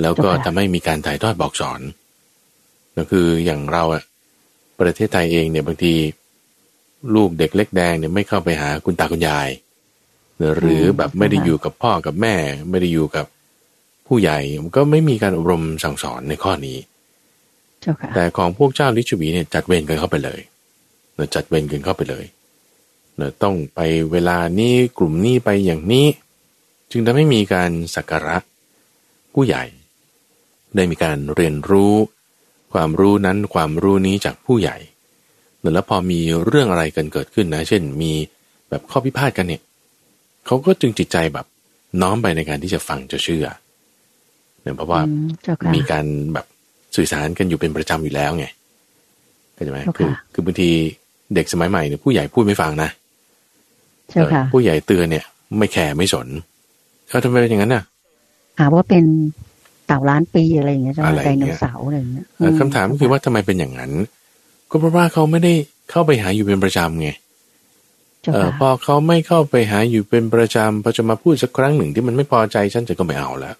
[0.00, 1.80] แล้วก็เจ้าค่ะทำให้มีการถ่ายทอดบอกสอน
[2.96, 4.02] ก็คืออย่างเราอะ
[4.80, 5.94] ประเทศไทยเองเนี่ยบางที
[7.14, 9.48] ลูกเด็กเล็กแดงเนี่ยไม่เข้าไปหาคุณตาคุณยาย
[10.58, 12.34] หรือแบบไม่ได้อยู่กับพ่อกับแม่
[12.70, 13.26] ไม่ได้อยู่กับ
[14.06, 16.78] ผู้ใหญ่มันก็ไม่มีการอบรมสั่งสอนในข้อนี้
[17.80, 20.40] เจ้าค่ะแต่ของพวกเจ้าลิชวีเนี่ยจัดเวรกันเข้าไปเลย
[21.14, 22.24] เนอะจัดเวรกันเข้าไปเลย
[23.16, 23.80] เนอะต้องไป
[24.12, 26.06] เวลานี้กลุ่มนี้ไปอย่างนี้
[26.90, 28.36] จึงทำให้มีการสักการะ
[29.34, 29.64] ผู้ใหญ่
[30.74, 31.94] ได้มีการเรียนรู้
[32.72, 34.76] ความรู้นั้นความรู้นี้จากผู้ใหญ่
[35.60, 38.12] เนอะแล้วพอมีเรื่องอะไรกันเกิดขึ้นนะ เช่น มี
[38.68, 39.62] แบบข้อพิพาทกันเนี่ย
[40.48, 41.46] เขาก็จึงจิตใจแบบ
[42.02, 43.46] น้อมไปในการที่จะฟังจะเชื่อ
[44.62, 46.46] เนี่ยเพราะว่าอืมเจ้าค่ะมีการแบบ
[46.96, 48.46] สื่อสารกันอยู่เป็นประจำอยู่แล้วไง
[49.54, 50.70] เข้าใจไหมเจ้าคือค่ะคือบางที
[51.34, 52.88] เด็กสมัยใหม่เนี่ยผู้ใหญ่พูดไม่ฟังนะ
[54.10, 55.24] เจ้าค่ะเออผู้ใหญ่เตือนเนี่ย
[55.58, 56.28] ไม่แคร์ไม่สน
[57.08, 57.84] เขาทำไมเป็นอย่างนั้นน่ะ
[58.58, 59.04] หาว่าเป็น
[59.86, 63.92] เต่าล้านปีอะไรอย่างเงี้ยเจ้าอะไรค่ะอไดย่างเงี้โนยเสาร์อะไรอย่างเงี้ยเออคำถามก็คือว่าทำไมเป็นอย่างนั้น
[64.70, 65.52] ก็เพราะว่าเขาไม่ได้
[65.90, 73.56] เข้าไปหาอยู่เป็นประจำไงเจ้าเออค่ะพอเขาไม่เข้าไปหาอยู่เป็นประจำพอจะมาพูดสักครั้งหนึ่งที่มันไม่พอใจฉันจะก็ไม่เอาแล้ว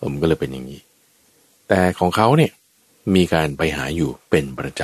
[0.00, 0.80] ผมนก็เลยเป็นอย่างนี้
[1.68, 2.52] แต่ของเขาเนี่ย
[3.14, 4.82] มีการไปหาอยู่เป็นประจ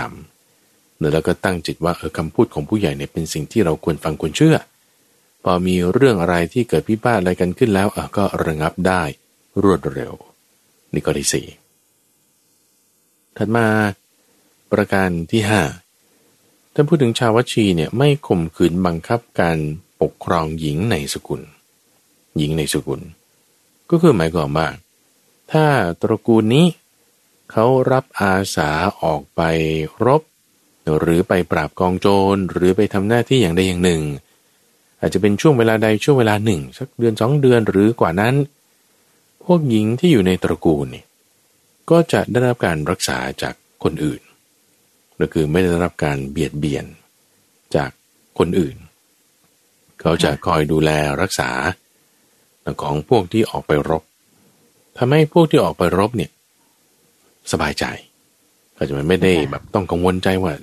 [0.48, 4.56] ำเนอะแล้วก็ตั้งจิตว่าเออคำพูดของผู้ใหญ่เนี่ยเป็นสิ่งที่เราควรฟังควรเชื่อ
[5.42, 9.02] พอมีเรื่องอะไรที่เกิดพิพาทอะไรกันขึ้นแล้วเออก็ระงับได้
[9.62, 10.12] รวดเร็ว
[10.94, 11.46] นี่ก็ที่สี่
[13.36, 13.66] ถัดมา
[14.72, 15.60] ประการที่ห้า
[16.74, 19.58] ท่านพูดถึงชาววัชีเนี่ยไม่ข่มขืนบังคับการ
[20.00, 21.42] ปกครองหญิงในสกุล
[22.36, 23.00] หญิงในสกุล
[23.90, 24.68] ก็คือหมายความว่า
[25.52, 25.64] ถ้า
[26.02, 26.66] ตระกูลนี้
[27.50, 28.70] เขารับอาสา
[29.02, 29.40] ออกไป
[30.04, 30.22] รบ
[30.98, 34.02] หรือไปปราบกองโจรหรือไปทำหน้าที่อย่างใดอย่างหนึ่ง
[35.00, 38.34] อาจจะเป็นช่วงเวลาใดช่วงเวลาหนึ่ง สักเดือนสองเดือนหรือกว่านั้น
[39.44, 41.06] พวกหญิงที่อยู่ในตระกูลเนี่ย
[41.90, 44.20] ก็จะได้รับการรักษาจากคนอื่น
[45.20, 46.84] ก็คือไม่ได้รับการเบียดเบียน
[47.76, 47.90] จาก
[48.38, 48.76] คนอื่น
[50.00, 50.90] เขาจะคอยดูแล
[51.22, 51.50] รักษา
[52.82, 54.02] ของพวกที่ออกไปรบ
[54.98, 56.30] ทำให้พวกที่ออกไปรบเนี่ย
[57.52, 57.84] สบายใจ
[58.76, 60.54] ก็จะไม่ได้แบบต้องกังวลใจว่า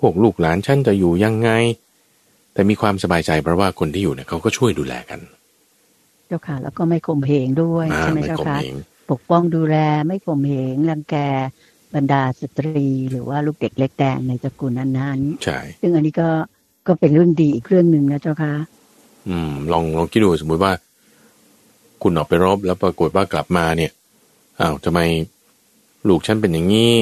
[0.00, 1.50] พวกลูกหลานฉันจะอยู่ยังไง
[2.52, 5.20] แต่มีความสบายใจเพราะว่าคนที่อยู่เนี่ยเขาก็ช่วยดูแลกัน
[6.26, 8.74] เจ้าค่ะ แล้วก็ไม่ข่มเหงด้วยอ่าใช่ไหมไม่เจ้าข่มค่ะเหง
[9.10, 9.76] ปกป้องดูแล
[10.06, 11.16] ไม่ข่มเหงรังแก
[11.96, 16.28] บรรดาสตรี หรือว่าลูกเด็กเล็กแดงในตระกูลนั้นใช่ๆซึ่งอันนี้ก็
[16.86, 18.52] ก็เป็นเรื่องดีอีกเรื่องหนึ่งนะเจ้าค่ะ
[19.28, 20.72] อืม ลองลองคิดดูสมมุติว่า
[22.02, 23.92] คุณออกไปรบแล้วปรากฏว่ากลับมาเนี่ย
[24.60, 25.00] อ้าวทำไม
[26.08, 26.92] ลูกฉันเป็นอย่างนี้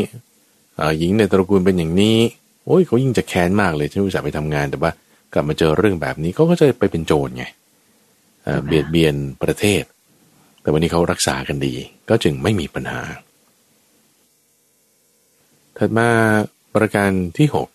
[0.79, 2.19] อ่าหญิงในตระกูลเป็นอย่างนี้
[2.67, 4.91] โอ้ยเขายิ่งจะแค้นมากเลยฉันอุตส่าห์ไปทำงานแต่ว่า
[5.33, 7.45] กลับมาเจอเรื่องแบบนี้เขาก็จะไปเป็นโจรไง
[8.47, 9.83] อ่าเบียดเบียนประเทศ
[10.61, 11.75] แต่วันนี้เขารักษากันดี
[12.09, 13.03] ก็จึงไม่มีปัญหา
[15.79, 16.09] ถัดมา
[16.75, 17.69] ประการที่หก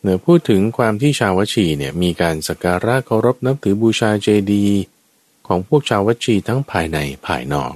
[0.00, 4.82] เนื่อพูดถึงความที่ชาววชีเนี่ยมีการสักการะเคารพนับถือบูชาเจดีย์
[5.46, 7.72] ของพวกชาววชีทั้งภายในภายนอก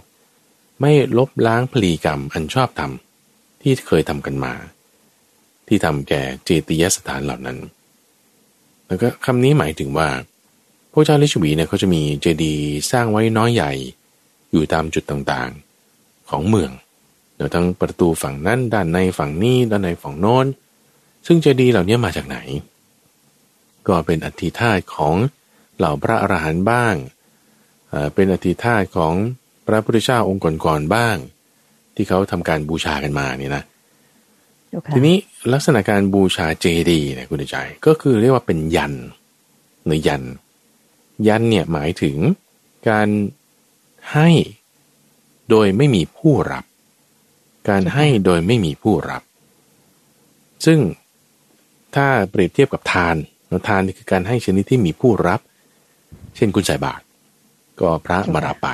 [0.81, 2.93] ไม่ลบล้างพลีกรรมอันชอบธรรม
[3.63, 4.55] ที่เคยทำกันมา
[5.67, 7.59] ที่ทำแก่เจติยสถานเหล่านั้น
[8.87, 10.09] แล้วก็คำนี้หมายถึงว่า
[10.93, 13.73] พวกเจ้าลิชวีเนี่ยเขาจะมีเจดีย์สร้างไว้น้อยใหญ่
[14.51, 16.71] อยู่ตามจุดต่างๆ ของเมือง
[17.39, 20.47] เดี๋ยวทั้งประตูฝั่งนั้นด้านในฝั่งนี้ด้านในฝั่งโน้น
[21.27, 22.39] ซึ่งเจดีย์เหล่านี้มาจากไหน
[23.89, 25.15] ก็เป็นอธิธาตของ
[25.77, 26.95] เหล่าพระอรหันต์บ้าง
[27.91, 29.15] เอ่อเป็นอธิธาตของ
[29.67, 31.17] พระพุทธเจ้าองค์ก่อนๆบ้าง
[31.95, 33.63] ที่เขาทำการบูชากันมานี่นะ
[34.69, 35.17] เจ้าค่ะทีนี้
[35.53, 38.95] ลักษณะการบูชาเจดีย์เนี่ยคุณใจก็คือเรียกว่าเป็นยัน
[39.87, 40.23] หรือยัน
[41.29, 42.17] ยันเนี่ยหมายถึง
[42.89, 43.09] การ
[44.13, 44.31] ให้
[45.51, 46.65] โดยไม่มีผู้รับ
[47.69, 49.23] การให้โดยไม่มีผู้รับ
[50.67, 50.79] ซึ่ง
[51.95, 53.17] ถ้าเปรียบเทียบกับทาน
[53.49, 55.41] แล้วทานนี่คือการให้ชนิดที่มีผู้รับ
[56.37, 57.03] เช่นคุณใส่บาตร
[57.81, 58.69] ก็พระมารับไป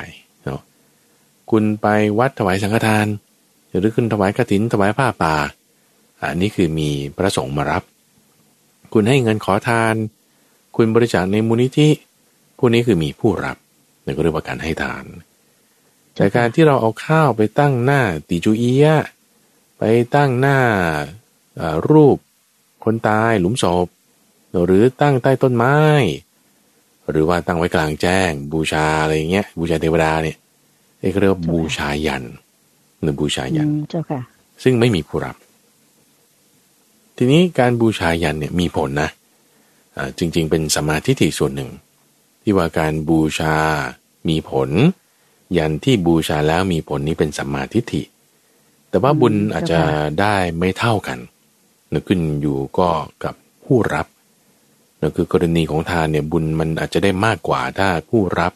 [0.45, 0.61] เนาะ
[1.51, 1.87] คุณไป
[2.19, 3.07] วัดถวายสังฆทาน
[3.69, 5.35] หรือคุณถวายกฐินถวายผ้าป่า
[6.31, 7.83] อันนี้คือมีพระสงฆ์มารับ
[8.93, 9.95] คุณให้เงินขอทาน
[10.77, 11.89] คุณบริจาคในมูลนิธิ
[12.59, 13.57] พวกนี้คือมีผู้รับ
[14.05, 15.05] นี่ก็เรียกว่าการให้ทาน
[16.15, 18.97] แต่การที่เราเอาข้าวไปตั้งหน้าติจูเอียะ
[19.79, 19.83] ไป
[20.15, 20.59] ตั้งหน้า
[21.57, 22.17] เอ่อรูป
[22.85, 23.87] คนตายหลุมศพ
[24.65, 25.77] หรือตั้งใต้ต้นไม้
[27.11, 30.37] หรือว่าตั้งไว้กลางแจ้ง บูชาอะไรอย่างเงี้ยบูชาเทวดาเนี่ย
[30.99, 32.25] เอ้ก็เรียกว่าบูชายัน
[33.03, 34.21] หรือบูชายันอืมเจ้าค่ะ
[34.63, 35.37] ซึ่งไม่มีผู้รับ
[37.17, 39.11] ทีนี้การบูชายันเนี่ยมีผลนะ
[39.97, 41.71] อ่าจริง ๆ เป็นสมมาธิฏฐิส่วนหนึ่ง
[42.43, 43.57] ที่ว่าการบูชา
[44.29, 44.71] มีผล
[45.59, 48.03] ยันที่บูชาแล้วมีผลนี้เป็นสัมมาทิฏฐิ
[48.91, 51.19] แต่ว่าบุญอืมอาจจะเจ้าค่ะได้ไม่เท่ากัน
[51.93, 52.89] นะขึ้นอยู่ก็
[53.25, 53.35] กับ
[53.65, 54.07] ผู้รับ
[55.01, 58.53] นะคือกรณีของทานเนี่ยบุญมันอาจจะได้มากกว่าถ้าผู้รับ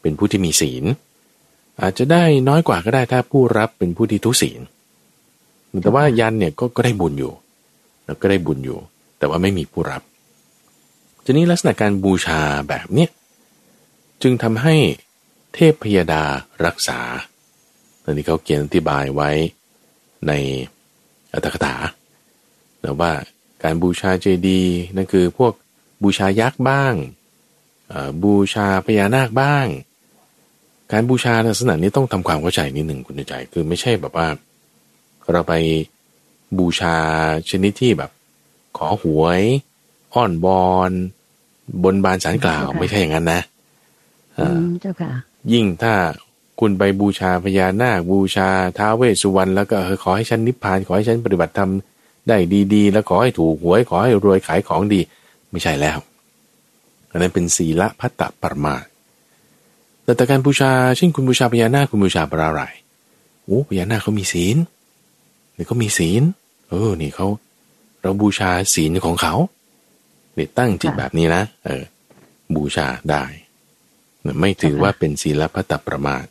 [0.00, 0.84] เป็นผู้ที่มีศีล
[1.82, 4.60] อาจจะได้น้อยกว่าก็ได้ถ้าผู้รับเป็นผู้ที่ทุศีล
[5.82, 7.32] แต่ว่ายันเนี่ยก็ก็ได้บุญอยู่
[8.04, 8.78] แล้วก็ได้บุญอยู่
[9.18, 10.02] แต่ว่าไม่มีผู้รับ
[11.24, 13.10] ทีนี้ลักษณะการบูชาแบบเนี้ย
[14.22, 14.76] จึงทำให้
[15.54, 16.24] เทพพยดา
[16.66, 17.00] รักษา
[18.04, 19.30] ตอนนี้เขาเขียนอธิบายไว้
[20.26, 20.32] ใน
[21.32, 21.74] อัตถกถา
[22.80, 23.12] แต่ว่า
[23.62, 25.52] การบูชาเจดีย์นั่นคือพวก
[26.02, 26.94] บูชายักษ์บ้าง
[27.88, 29.66] เอ่อบูชาพญานาคบ้าง
[30.92, 34.28] การบูชาลักษณะนี้ต้องทำความเข้าใจนิดหนึ่งคุณใจคือไม่ใช่แบบว่า
[35.32, 35.54] เราไป
[36.58, 36.96] บูชา
[37.50, 38.10] ชนิดที่แบบ
[38.76, 39.42] ขอหวย
[40.14, 40.90] อ้อนบอน
[41.84, 43.40] บนบานสารกล่าวค่ะไม่ใช่อย่างนั้นนะ
[44.38, 45.12] อือ่ามเจ้าค่ะ
[45.52, 45.94] ยิ่งถ้า
[46.60, 51.70] คุณไปบูชาพญานาคบูชาท้าวเวสสุวรรณแล้วก็ขอให้ฉันนิพพานขอให้ฉันปฏิบัติธรรม
[52.28, 52.36] ได้
[52.74, 55.00] ดีๆ แล้วขอให้ถูกหวยขอให้รวยขายของดี
[55.50, 55.98] ไม่ใช่แล้ว
[57.10, 58.76] อันนั้นเป็นศีละพัตตปรมา
[60.02, 62.62] แต่แต่การบูชาเช่นคุณบูชาพญานาคคุณบูชาปราอะไร
[63.44, 64.56] โอ้พญานาคเขามีศีล
[65.56, 66.22] นี่เขามีศีล
[66.68, 67.26] เออ นี่เขา
[68.00, 69.34] เราบูชาศีลของเขา
[70.34, 71.82] เนี่ยตั้งจิตแบบนี้นะ เออ
[72.54, 73.24] บูชาได้
[74.40, 76.24] ไม่ถือว่าเป็นศีลพัตตประมาท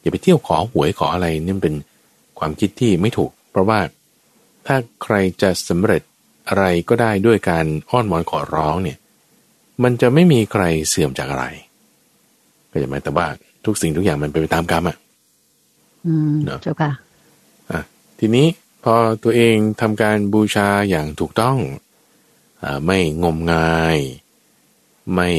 [0.00, 1.76] อย่าไปเที่ยวขอหวยขออะไรนี่มันเป็น
[2.38, 3.80] ความคิดที่ไม่ถูก เพราะว่า
[4.66, 6.02] ถ้าใครจะสำเร็จ
[6.48, 8.98] อะไรก็ได้ด้วยการอ้อนวอนขอร้องเนี่ย
[9.82, 11.46] มันจะไม่มีใครเสื่อมจากอะไร
[12.70, 13.26] ก็จะหมายแต่ว่า
[13.64, 14.96] ทุกสิ่งทุกอย่างมันเป็นไปตามกรรมอะ
[16.06, 16.92] อืมเนอะเจ้าค่ะ
[17.70, 17.80] อะ
[18.18, 18.46] ทีนี้
[18.84, 21.56] พอตัวเองทำการบูชาอย่างถูกต้อง
[22.62, 23.98] อาไม่งมงาย
[25.14, 25.30] ไม่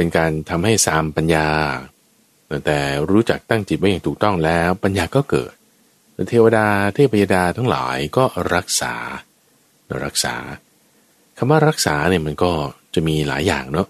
[0.00, 1.48] เป็นการทำให้สามปัญญา
[2.66, 2.78] แต่
[3.10, 5.52] รู้จักตั้งจิตไว้อย่างถูกต้องแล้วปัญญาก็เกิด
[6.28, 8.24] เทวดาเทพยดาทั้งหลายก็
[8.54, 8.94] รักษา
[10.04, 10.36] รักษา
[11.36, 12.52] คำว่ารักษาเนี่ยมันก็
[12.94, 13.86] จะมีหลายอย่างเนาะ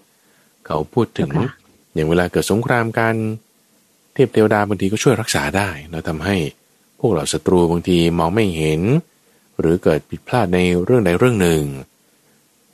[0.65, 1.51] เขาพูดถึงค่ะ
[1.93, 3.15] อย่างเวลาเกิดสงครามกัน
[4.13, 6.37] เทพเทวดาบางทีก็ช่วยรักษาได้แล้วทำให้
[6.99, 8.81] พวกเราศัตรูบางทีมองไม่เห็น
[9.59, 11.63] หรือเกิดผิดพลาดในเรื่องใดเรื่องหนึ่ง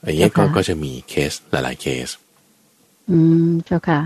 [0.03, 2.09] อย่างเงี้ยก็เจ้าค่ะก็จะมีเคสหลาย ๆ เคส
[3.10, 3.99] อืมเจ้าค่ะ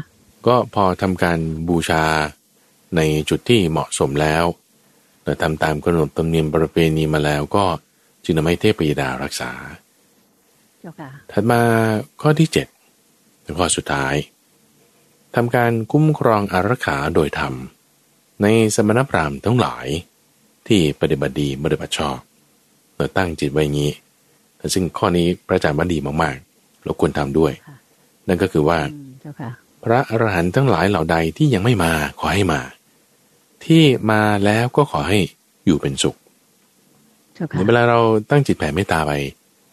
[0.48, 1.40] ก็พอทำการ
[1.70, 2.04] บูชา
[2.96, 4.46] ในจุดที่เหมาะสมแล้ว
[5.24, 7.66] และทำตามขนบธรรมเนียมประเพณีมาแล้วก็
[8.24, 9.52] จึงทำให้เทพยดารักษา
[10.80, 11.62] เจ้าค่ะถัดมา
[12.22, 12.68] ข้อที่เจ็ด
[13.60, 14.16] ข้อสุดท้าย
[15.36, 17.54] ทำการคุ้มครองอารักขาโดยธรรม
[18.42, 19.88] ในสมณพราหมณ์ทั้งหลาย
[20.68, 22.18] ที่ปฏิบัติดีปฏิบัติชอบ
[22.96, 23.92] เราตั้งจิตไว้อย่างนี้
[24.74, 27.76] ซึ่งข้อนี้พระอาจารย์บันดีมากๆ เราควรทำด้วยค่ะ
[28.28, 29.52] นั่นก็คือว่าอืมเจ้าค่ะ
[29.84, 32.62] พระอรหันต์ทั้งหลายเหล่าใดที่ยังไม่มาขอให้มา
[33.66, 35.20] ที่มาแล้วก็ขอให้
[35.66, 36.16] อยู่เป็นสุข
[37.34, 38.00] เจ้าในค่ะเวลาเรา
[38.30, 39.12] ตั้งจิตแผ่เมตตาไป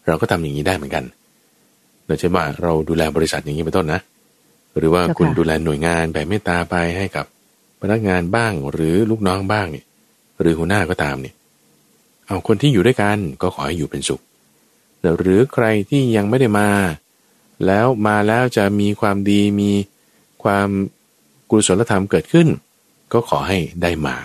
[0.06, 1.04] เราก็ทำอย่างนี้ได้เหมือนกัน
[2.06, 4.00] โดยเช่นว่าเราดูแลบริษัทอย่างนี้เป็นต้นนะ
[4.76, 7.26] หรือว่าคุณดูแลหน่วยงานแผ่เมตตาไปให้กับ
[7.80, 9.84] พนักงานบ้างหรือลูกน้องบ้างเนี่ย
[10.40, 11.34] หรือหัวหน้าก็ตามเนี่ย
[12.26, 14.20] เอาคนที่อยู่ด้วยกันก็ขอให้อยู่เป็นสุข
[15.20, 16.68] หรือใครที่ยังไม่ได้มา
[17.66, 19.70] แล้วมาแล้วจะมีความดีมี
[20.42, 20.68] ความ
[21.50, 22.48] กุศลธรรมเกิดขึ้น
[23.12, 24.16] ก็ขอให้ได้มา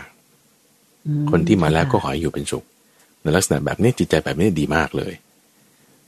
[1.07, 2.65] อืคนที่มาแล้วก็เจ้ขอให้อยู่เป็นสุข
[3.21, 5.13] ในลักษณะแบบนี้จิตใจแบบนี้ดีมากเลย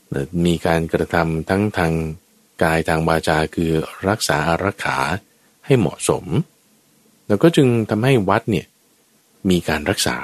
[0.08, 1.92] เอ่อมีการกระทำทั้งทาง
[2.62, 3.70] กายทางวาจาคือ
[4.08, 4.98] รักษาอารักขา
[5.66, 6.24] ให้เหมาะสม
[7.28, 8.66] แล้วก็จึงทำให้วัดเนี่ย
[9.50, 10.16] มีการรักษา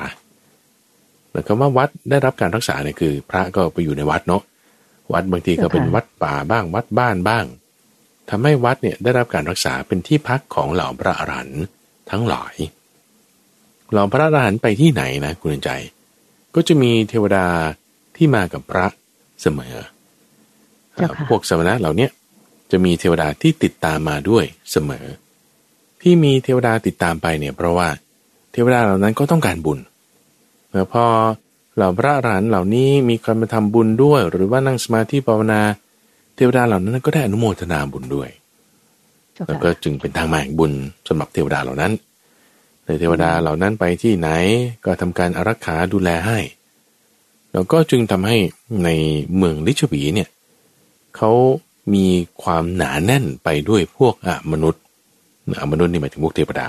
[1.31, 4.43] หมายความว่าวัดได้รับการรักษาเนี่ยคือ พระก็ไปอยู่ในวัดเนาะ
[5.13, 7.45] วัดบางทีก็เป็นวัดป่าบ้างวัดบ้านบ้าง
[8.31, 11.63] ทำให้วัดเนี่ยได้รับการรักษาเป็นที่พักของเหล่าพระอรหันต์
[12.11, 12.55] ทั้งหลาย
[13.91, 15.71] เหล่าพระอรหันต์ไปที่ไหนนะคุณใจ
[16.55, 17.47] ก็จะมีเทวดา
[18.17, 18.87] ที่มากับพระ
[19.43, 19.75] เสมอ
[20.95, 22.11] เจ้าค่ะพวกสมณะเหล่าเนี้ย
[22.71, 25.07] จะมีเทวดาที่ติดตามมาด้วยเสมอ
[26.03, 27.89] ที่มีเทวดาติดตามไปเนี่ยเพราะว่า
[28.53, 29.79] เทวดาเหล่านั้นก็ต้องการบุญ
[30.69, 31.05] เมื่อพอ
[31.77, 35.61] เหล่าพระอรหันต์เหล่านี้มีการมาทำบุญด้วย หรือว่านั่งสมาธิภาวนา
[36.35, 38.31] เทวดาเหล่านั้นก็ได้อนุโมทนาบุญด้วย
[39.35, 40.73] เจ้าแล้วค่ะก็จึงเป็นทางมาแห่งบุญ
[41.09, 41.93] สำหรับเทวดาเหล่านั้น
[42.87, 44.29] ในเทวดาเหล่านั้นไปที่ไหน
[44.85, 46.39] ก็ทำการอารักขาดูแลให้
[47.53, 48.37] แล้วก็จึงทำให้
[48.85, 48.89] ใน
[49.37, 50.29] เมืองลิชวีเนี่ย
[51.17, 51.31] เขา
[51.95, 52.07] มี
[52.43, 54.83] ความหนาแน่นไปด้วยพวกอะมนุษย์
[55.61, 56.69] อะมนุษย์นี่หมายถึงพวกเทวดา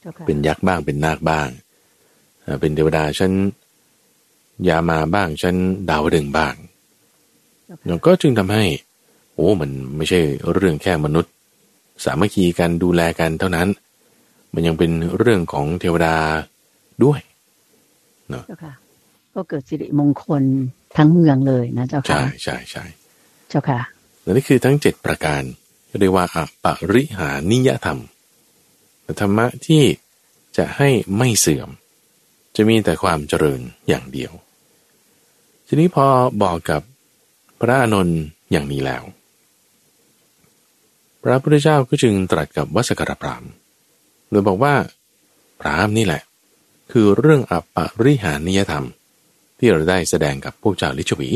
[0.00, 1.48] เจ้าค่ะเป็นยักษ์บ้างเป็นนาคบ้าง
[2.44, 3.32] อ่าเป็นเทวดาชั้น
[4.68, 5.56] ยามาบ้างชั้น
[5.90, 6.54] ดาวดึงส์บ้าง
[7.66, 8.64] เจ้าแล้ค่ะวก็จึงทำให้
[9.34, 10.20] โอ้มันไม่ใช่
[10.52, 11.32] เรื่องแค่มนุษย์
[12.04, 13.68] สามัคคีกันดูแลกันเท่านั้น
[14.54, 16.16] มันยังเป็นเรื่องของเทวดา
[17.04, 17.20] ด้วย
[18.46, 18.72] เจ้าค่ะ
[19.34, 20.42] ก็เกิดสิริมงคล
[20.96, 22.84] ทั้งเมืองเลยนะเจ้าใช่ค่ะใช่ใช่
[23.50, 23.80] เจ้าค่ะ
[24.22, 25.42] และนี่คือทั้งเจ็ดประการ
[26.00, 28.00] เรียกว่าอปริหานิยธรรม
[29.20, 29.84] ธรรมะที่
[30.56, 31.70] จะให้ไม่เสื่อม
[32.56, 34.32] จะมีแต่ความเจริญอย่างเดียว
[35.66, 36.06] ทีนี้พอ
[36.42, 36.82] บอกกับ
[37.60, 39.02] พระอานนท์อย่างนี้แล้ว
[41.22, 43.44] พระพุทธเจ้าก็จึงตรัสกับวัสกรพราม
[44.30, 44.74] โดยบอกว่า
[45.60, 46.22] พรามนี่แหละ
[46.92, 48.86] คือเรื่องอปริหานิยธรรม
[49.58, 51.30] ที่เราได้แสดงกับพวกเจ้าลิชวี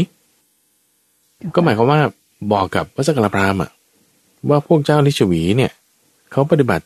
[1.54, 2.00] ก็หมายความว่า
[2.52, 3.70] บอกกับวัสกรพรามอะ
[4.48, 5.72] ว่าพวกเจ้าลิชวีเนี่ย
[6.32, 6.84] เขาปฏิบัติ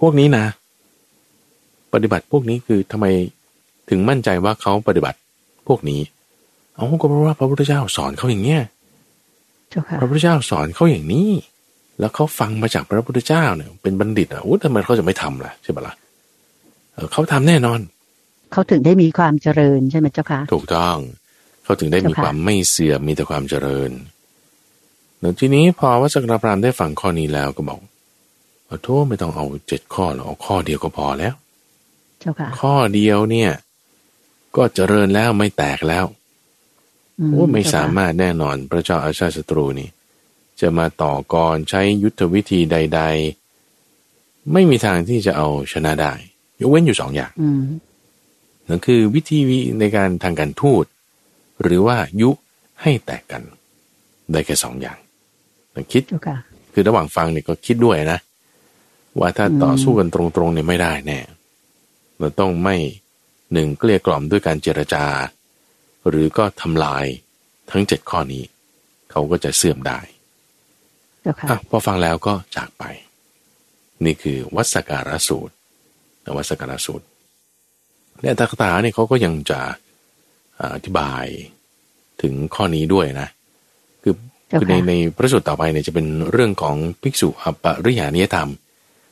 [0.00, 0.44] พวกนี้นะ
[1.94, 3.06] ปฏิบัติพวกนี้คือทำไม
[3.88, 5.18] ถึงมั่นใจว่าเขาปฏิบัติ
[5.66, 6.00] พวกนี้
[6.74, 8.62] เอาก็เพราะว่าพระพุทธเจ้าสอนเขาอย่างเนี้ย
[9.70, 11.30] เจ้าค่ะพระพุทธเจ้าสอนเขาอย่างนี้
[12.00, 15.94] แล้วเขาฟังมาจากพระพุทธเจ้าเนี่ย เป็นบัณฑิตอะอู้ทำไมเขาจะไม่ทำล่ะใช่ปะล่ะ
[16.94, 17.80] เออเขาทำแน่นอน
[18.52, 20.96] เขาถึงได้มีความเจริญใช่ไหมเจ้าค่ะ ถูกต้อง
[21.64, 23.90] เขาถึงได้มีเจ้าค่ะความไม่เสื่อมมีแต่ความเจริญ
[25.20, 27.80] แล้วทีนี้พอวัสกรพรามได้ฟังข้อนี้แล้วก็บอก
[28.68, 31.34] ขอโทษไม่ต้องเอาเจ็ดข้อหรอกเอาข้อเดียวก็พอแล้ว
[32.20, 33.50] เจ้าค่ะ ข้อเดียวเนี่ย
[34.56, 36.04] ก็เจริญแล้วไม่แตกแล้ว
[37.30, 39.88] โอ้ไม่สามารถแน่นอนพระเจ้าอาชาติศัตรูนี่
[40.60, 43.02] จะมาต่อกรใช้ยุทธวิธีใด
[43.76, 46.12] ๆ ไม่มีทางที่จะเอาชนะได้
[46.60, 47.62] ยกเว้นอยู่สองอย่างอืม
[48.68, 49.38] นั่นคือวิธี
[49.80, 50.84] ในการทางการทูต
[51.62, 52.30] หรือว่ายุ
[52.82, 53.42] ให้แตกกัน
[54.32, 54.98] ได้แค่สองอย่าง
[55.74, 56.36] ต้องคิดเจ้าค่ะ
[56.72, 58.20] คือระหว่างฟังเนี่ยก็คิดด้วยนะ
[59.18, 61.18] ว่าถ้าอืมต่อสู้กันตรงๆเนี่ยไม่ได้แน่
[62.18, 62.76] เราต้องไม่
[63.52, 65.04] หนึ่งเกลี้ยกล่อมด้วยการเจรจา
[66.08, 67.04] หรือก็ทำลาย
[67.70, 68.44] ทั้งเจ็ดข้อนี้
[69.10, 70.00] เขาก็จะเสื่อมได้
[71.22, 72.84] เจ้าค่ะอะพอฟังแล้วก็จากไป
[74.04, 75.54] นี่คือวัสการสูตร
[76.36, 77.06] วัสการสูตร
[78.20, 79.60] และอัตถกถาเนี่ยเขาก็ยังจะ
[80.58, 81.24] อ่าอธิบาย
[82.22, 83.28] ถึงข้อนี้ด้วยนะ
[84.02, 84.14] คือ
[84.48, 88.50] เจ้าคือในค่ะในพระสูตรต่อไปเนี่ยจะเป็นเรื่องของภิกษุอปริยานิยธรรม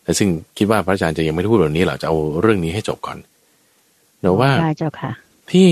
[0.03, 0.29] แต่ซึ่ง
[0.59, 3.19] คิดว่าพระอาจารย์จะยังไม่ได้พูดแบบนี้หรอกจะเอาเรื่องนี้ให้จบก่อน
[4.23, 5.13] แต่ว่าได้เจ้าค่ะ
[5.53, 5.69] ที่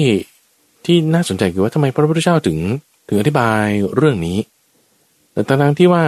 [0.84, 2.58] ที่น่าสนใจคือว่าทำไมพระพุทธเจ้าถึง
[3.08, 3.64] ถึงอธิบาย
[3.96, 4.38] เรื่องนี้
[5.32, 6.04] แต่ทั้งๆที่ว่า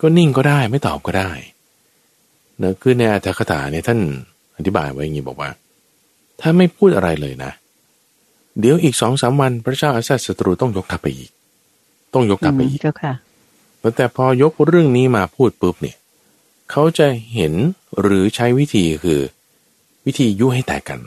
[0.00, 1.30] ก็นิ่งก็ได้ไม่ตอบก็ได้
[2.58, 4.00] เนะคือในอัตถคถาเนี่ยท่าน
[4.56, 5.50] อธิบายไว้อย่างนี้บอกว่า
[6.40, 7.52] ถ้าไม่พูดอะไรเลยนะ
[8.60, 11.30] เดี๋ยวอีกสองสามวันพระเจ้าอาซาศัตรูต้องยกทัพไปอีก
[12.14, 13.12] ต้องยกกลับไปอืมอีกเจ้าค่ะ
[13.96, 15.96] แต่พอยกเรื่องนี้มาพูดปุ๊บเนี่ย
[16.70, 17.52] เขาจะเห็น
[18.00, 19.20] หรือใช้วิธีคือ
[20.06, 21.00] วิธียุให้แตกกัน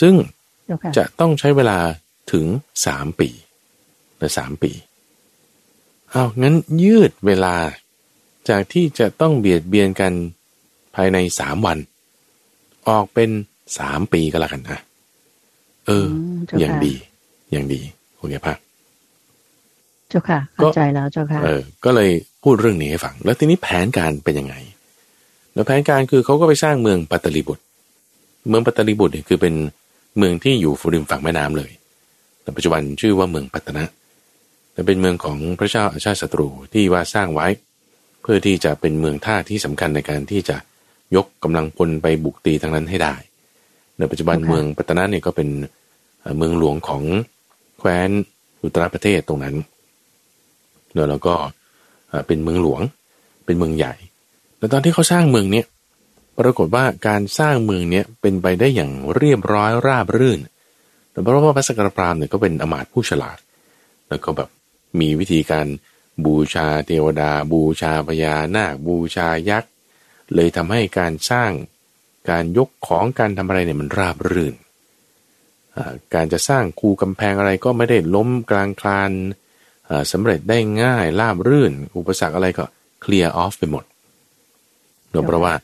[0.00, 1.78] ซึ่งเจ้าค่ะจะต้องใช้เวลา
[2.32, 2.46] ถึง
[2.86, 3.28] สามปี
[4.20, 4.72] นะสามปี
[6.10, 7.54] เอางั้นยืดเวลา
[8.48, 10.12] จากที่จะต้องเบียดเบียนกัน
[10.96, 11.78] ภายในสามวัน
[12.88, 13.30] ออกเป็น
[13.78, 14.80] สามปีก็แล้วกันนะ
[15.86, 16.06] เออ
[16.36, 16.94] มเจ้าอย่างค่ะดี
[17.52, 17.80] อย่างดี
[18.16, 18.54] โอเคปะ
[20.08, 22.10] เจ้าค่ะเข้าใจแล้วเจ้าค่ะเออ ก็เลย
[22.42, 24.54] พูดเรื่องนี้ให้ฟัง แล้วทีนี้แผนการเป็นยังไง
[25.54, 27.62] แล้วแผนการคือเขาก็ไปสร้างเมืองปัตตลีบุตร
[28.48, 29.54] เมืองปัตตลีบุตรเนี่ยคือเป็น
[30.18, 31.70] เมืองที่อยู่ริมฝั่งแม่น้ำเลย
[32.42, 33.84] แต่ปัจจุบันชื่อว่าเมืองปัตตนะ
[34.72, 37.46] แต่เป็นเมืองของพระเจ้าอาชาติศัตรูที่ว่าสร้างไว้
[38.22, 40.56] เพื่อที่จะเป็นเมืองท่าที่สำคัญในการที่จะ
[41.16, 43.14] ยกกำลังพลไปบุกตีทางนั้นให้ได้
[43.98, 45.48] ในปัจจุบันค่ะเมืองปัตตนะเนี่ยก็เป็น
[46.20, 47.02] เอ่อเมืองหลวงของ
[47.78, 48.10] แคว้น
[48.62, 49.56] อุตรประเทศตรงนั้น
[51.10, 51.34] แล้วก็
[52.08, 52.80] เอ่อเป็นเมืองหลวง
[53.46, 53.94] เป็นเมืองใหญ่
[54.58, 55.66] แล้วตอนที่เขาสร้างเมืองเนี้ย
[56.38, 60.40] ปรากฏว่าการสร้างเมืองเนี้ยเป็นไปได้อย่างเรียบร้อยราบรื่น
[61.10, 63.38] แต่เพราะว่าพระสกรพรามเนี่ยก็เป็นอมาตผู้ฉลาด
[64.08, 64.48] แล้วก็แบบ
[65.00, 65.66] มีวิธีการ
[66.24, 69.70] บูชาเทวดา บูชาพญานาค บูชายักษ์
[70.34, 71.52] เลยทำให้การสร้าง
[72.30, 74.54] การยกของการทำอะไรเนี่ยมันราบรื่น
[76.14, 79.10] การจะสร้างคูกำแพงอะไรก็ไม่ได้ล้มกลางคลาน
[79.88, 82.64] อ่าสำเร็จได้ง่ายราบรื่น อุปสรรคอะไรก็
[83.02, 83.84] เคลียร์ออฟไปหมด
[85.10, 85.54] เนื่องเพราะว่า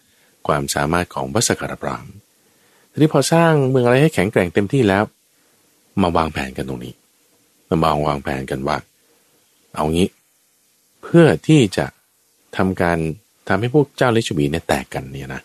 [0.47, 2.07] ความสามารถของพระสกรพราม
[2.91, 5.05] ทีนี้พอสร้างเมืองอะไรให้แข็งแกร่งเต็มที่แล้ว
[6.03, 6.95] มาวางแผนกันตรงนี้
[7.71, 8.77] มาวางวางแผนกันว่า
[9.75, 10.09] เอางี้
[11.03, 11.87] เพื่อที่จะ
[12.57, 12.99] ทำการ
[13.49, 15.43] ทำให้พวกเจ้าลิชวีเนี่ยแตกกันเนี่ยนะ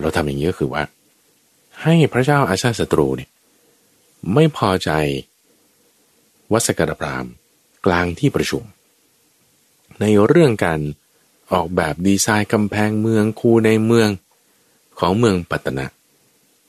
[0.00, 0.82] เราทำอย่างนี้ก็คือว่า
[1.82, 3.30] ให้พระเจ้าอาชาศัตรูเนี่ย
[4.34, 4.90] ไม่พอใจ
[6.52, 7.26] วัสกรพราม
[7.86, 8.64] กลางที่ประชุม
[10.00, 10.80] ในเรื่องการ
[11.52, 14.08] ออกแบบดีไซน์กำแพงเมืองคูในเมือง
[15.00, 15.86] ของเมืองปัตตนะ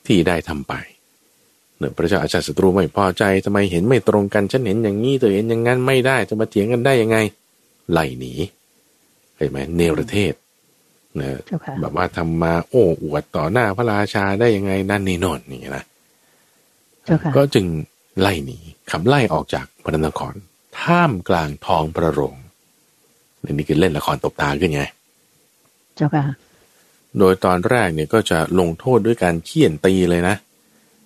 [0.06, 0.74] ที่ได้ทำไป
[1.78, 7.16] เนี่ยพระเจ้าอาชาติศัตรูไม่พอใจทำไมเห็นไม่ตรงกันฉันเห็นอย่างนี้เธอเห็นอย่างนั้นไม่ได้จะมาเถียงกันได้ยังไง
[7.92, 8.32] ไล่หนี
[9.36, 10.34] เห็นไหมเนรเทศ
[11.20, 15.84] นะเจ้าค่ะแบบว่าทำมาโอ้อวดต่อหน้าพระราชาได้ยังไงนั่นนี่โนนนี่นะ
[17.04, 17.66] เจ้าค่ะก็จึง
[18.20, 18.58] ไล่หนี
[18.90, 20.34] ขับไล่ออกจากพระนคร
[20.80, 22.34] ท่ามกลางท้องพระโรง
[23.52, 24.82] นี่คือเล่นละครตบตาขึ้นไง
[25.96, 26.24] เจ้าค่ะ
[27.18, 30.36] โดยตอนแรกเนี่ยก็จะลงโทษด้วยการเคี่ยนตีเลยนะ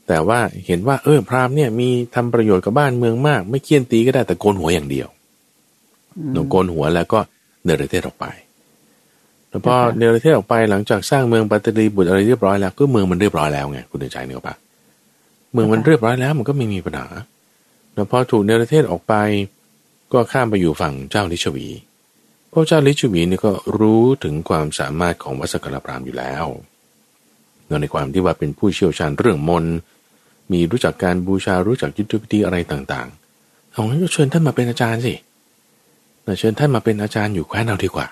[0.08, 5.08] แต่ว่าเห็นว่า เออพราหมณ์เนี่ยมีทำประโยชน์กับบ้านเมืองมาก ไม่เคี่ยนตีก็ได้แต่โกนหัวอย่างเดียว
[6.18, 7.18] อืมโดนโกนหัวแล้วก็
[7.64, 8.26] เนรเทศออกไป
[9.48, 14.56] แล้วพอค่ะเนรเทศออกไปหลังจากสร้างเมืองปัตตลีบุตรอะไรเรียบร้อยแล้วก็เมืองมันเรียบร้อยแล้วไงคุณเดชใจเนี่ยปะ
[15.52, 17.06] เมืองมันเรียบร้อยแล้วมันก็ไม่มีปัญหา
[17.94, 19.14] แล้วพอถูกเนรเทศออกไป
[20.12, 21.66] ก็ข้ามไปอยู่ฝั่งเจ้าลิชวี
[22.52, 26.44] พระเจ้าลิชวีนี่ก็รู้ถึงความสามารถของวัสกรพรามอยู่แล้ว
[27.80, 29.76] ในความที่ว่าเป็นผู้เชี่ยวชาญเรื่องมนต์
[30.52, 35.14] มีรู้จักการบูชารู้จักยุทธวิธีอะไรต่างๆ เอางั้นก็เชิญท่านมาเป็นอาจารย์สิ
[36.24, 38.06] แต่เชิญท่านมาเป็นอาจารย์อยู่แคว้นเราดีกว่า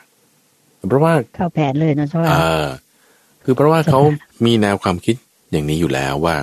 [0.89, 2.65] เพราะว่าเข้าแผนเลยนะเจ้าเอค่ะอ
[3.45, 5.17] คือเพราะว่าเขาค่ะมีแนวความคิด
[5.51, 6.37] อย่างนี้อยู่แล้วว่า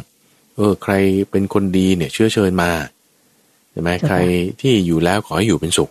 [0.55, 0.93] เออ ใคร
[1.31, 2.71] เป็นคนดีเนี่ยเชื้อเชิญมา
[3.71, 4.17] ใช่ไหมใคร
[4.61, 5.89] ที่อยู่แล้วขอให้อยู่เป็นสุข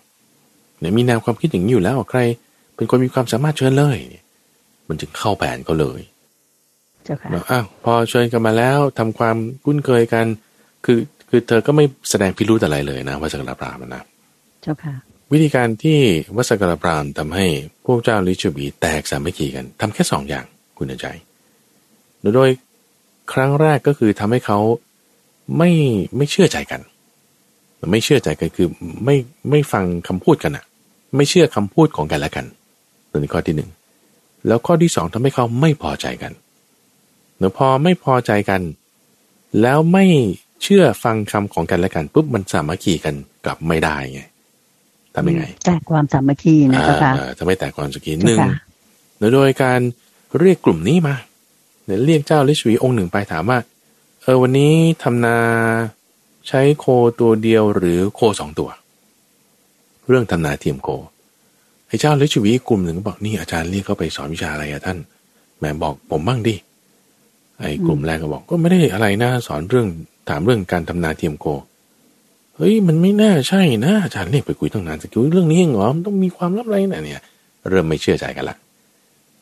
[0.82, 2.20] เนี่ยมีแนวความคิดอย่างนี้อยู่แล้วใคร
[2.76, 4.24] เป็นคนมีความสามารถเชิญเลยเนี่ย
[4.88, 6.00] มันจึงเข้าแผนเขาเลย
[7.04, 10.26] เจ้าค่ะแล้วอ้าวพอเชิญกันมาแล้วทำความคุ้นเคยกัน
[10.84, 14.02] คือคือเธอก็ไม่แสดงพิรุธอะไรเลยนะว่าสกรพรามนะ
[14.62, 14.94] เจ้าค่ะ
[15.32, 15.98] วิธีการที่
[16.36, 17.46] วัสกรพรามทำให้
[17.86, 20.44] พวกเจ้าลิชวีแตกสามัคคีกันทำแค่สองอย่าง
[20.78, 21.06] คุณใจ
[22.36, 22.50] โดย
[23.32, 24.58] ครั้งแรกก็คือทำให้เขา
[25.58, 25.70] ไม่
[26.16, 26.80] ไม่เชื่อใจกัน
[27.90, 28.68] ไม่เชื่อใจกันคือ
[29.04, 29.16] ไม่
[29.50, 30.64] ไม่ฟังคำพูดกันอะ
[31.16, 32.46] ไม่เชื่อคำพูดของกันและกัน
[33.10, 33.70] ตัวนี้ข้อที่หนึ่ง
[34.46, 36.32] แล้วข้อที่สองทำให้เขาไม่พอใจกัน
[37.38, 38.60] เมื่อพอไม่พอใจกัน
[39.60, 40.04] แล้วไม่
[40.62, 44.22] เชื่อฟังคำของกันและกันปุ๊บมันสามัคคีกันกลับไม่ได้ไง
[45.14, 48.52] ทำยังไงแตกความสามัคคีนะเจ้าค่ะอ่าทำให้แตกความสามัคคีหเจ้านึ่งค่ะ
[49.34, 49.80] โดยการ
[50.40, 51.14] เรียกกลุ่มนี้มา
[51.84, 53.58] เนี่ยเรียกเจ้าลิชวีองค์หนึ่งไปถามว่า
[54.22, 55.36] เออวันนี้ทำนา
[56.48, 56.86] ใช้โค
[57.20, 58.70] ตัวเดียวหรือโคสองตัว
[60.08, 60.88] เรื่องทำนาเทียมโค
[61.86, 64.98] ไอ้เจ้าลิชวีกลุ่มหนึ่งก็บอกนี่อาจารย์เรียกเขาไปสอนวิชาอะไรอะท่าน
[65.58, 66.54] แหมบอกผมบ้างดิ
[67.60, 69.86] ไอ้กลุ่มแรกก็บอกก็ไม่ได้อะไรนะสอนเรื่อง
[70.28, 71.46] ถามเรื่องการทำนาเทียมโค
[72.56, 77.22] เฮ้ยมันไม่น่าใช่นะอาจารย์เรียกไปคุยตั้งนานจะคุยเรื่องนี้เองเหรอมันต้องมีความลับอะไรนะเนี่ย
[77.70, 78.56] เริ่มไม่เชื่อใจกันละ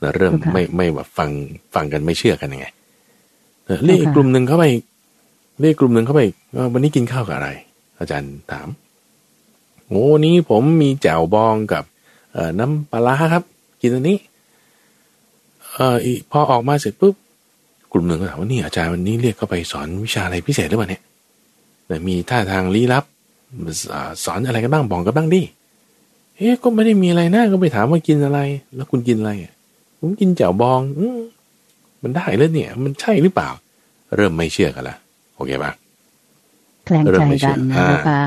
[0.02, 1.30] นะเริ่มค่ะไม่ไม่แบบฟัง
[1.74, 2.66] ฟังกันไม่เชื่อกันยังไง
[3.64, 4.84] เออเรียกอีกค่ะกลุ่มหนึ่งเข้าไปอีก
[5.60, 7.50] เรียกกลุ่มหนึ่งเข้าไปอีกเออวันนี้กินข้าวกับอะไร
[8.00, 8.68] อาจารย์ถาม
[9.90, 11.84] โอ้นี้ผมมีแจ่วบองกับ
[12.32, 13.44] เอ่อน้ำปลาครับ
[13.80, 14.18] กินอันนี้
[15.72, 15.96] เอ่อ
[16.30, 17.14] พอออกมาเสร็จปุ๊บ
[17.92, 21.02] กลุ่มหนึ่งก็ถามว่านี่อาจารย์วันนี้เรียกเข้าไปสอนวิชาอะไรพิเศษหรือเปล่าเนี่ย
[21.86, 23.04] แต่มีท่าทางลี้ลับ
[24.24, 25.42] สอนอะไรกันบ้างบอกกันบ้างดิ
[26.36, 28.40] เอ๊ะก็ไม่ได้มีอะไรนะก็ไปถามว่ากินอะไร
[28.74, 29.32] แล้วคุณกินอะไร
[29.98, 31.00] ผมกินแจ่วบองอ
[32.02, 33.48] มันได้เลยเนี่ย มันใช่หรือเปล่า
[34.16, 34.96] เริ่มไม่เชื่อกันละ
[35.34, 35.72] โอเคปะ
[36.84, 38.20] แกล้งใจกันนะคะ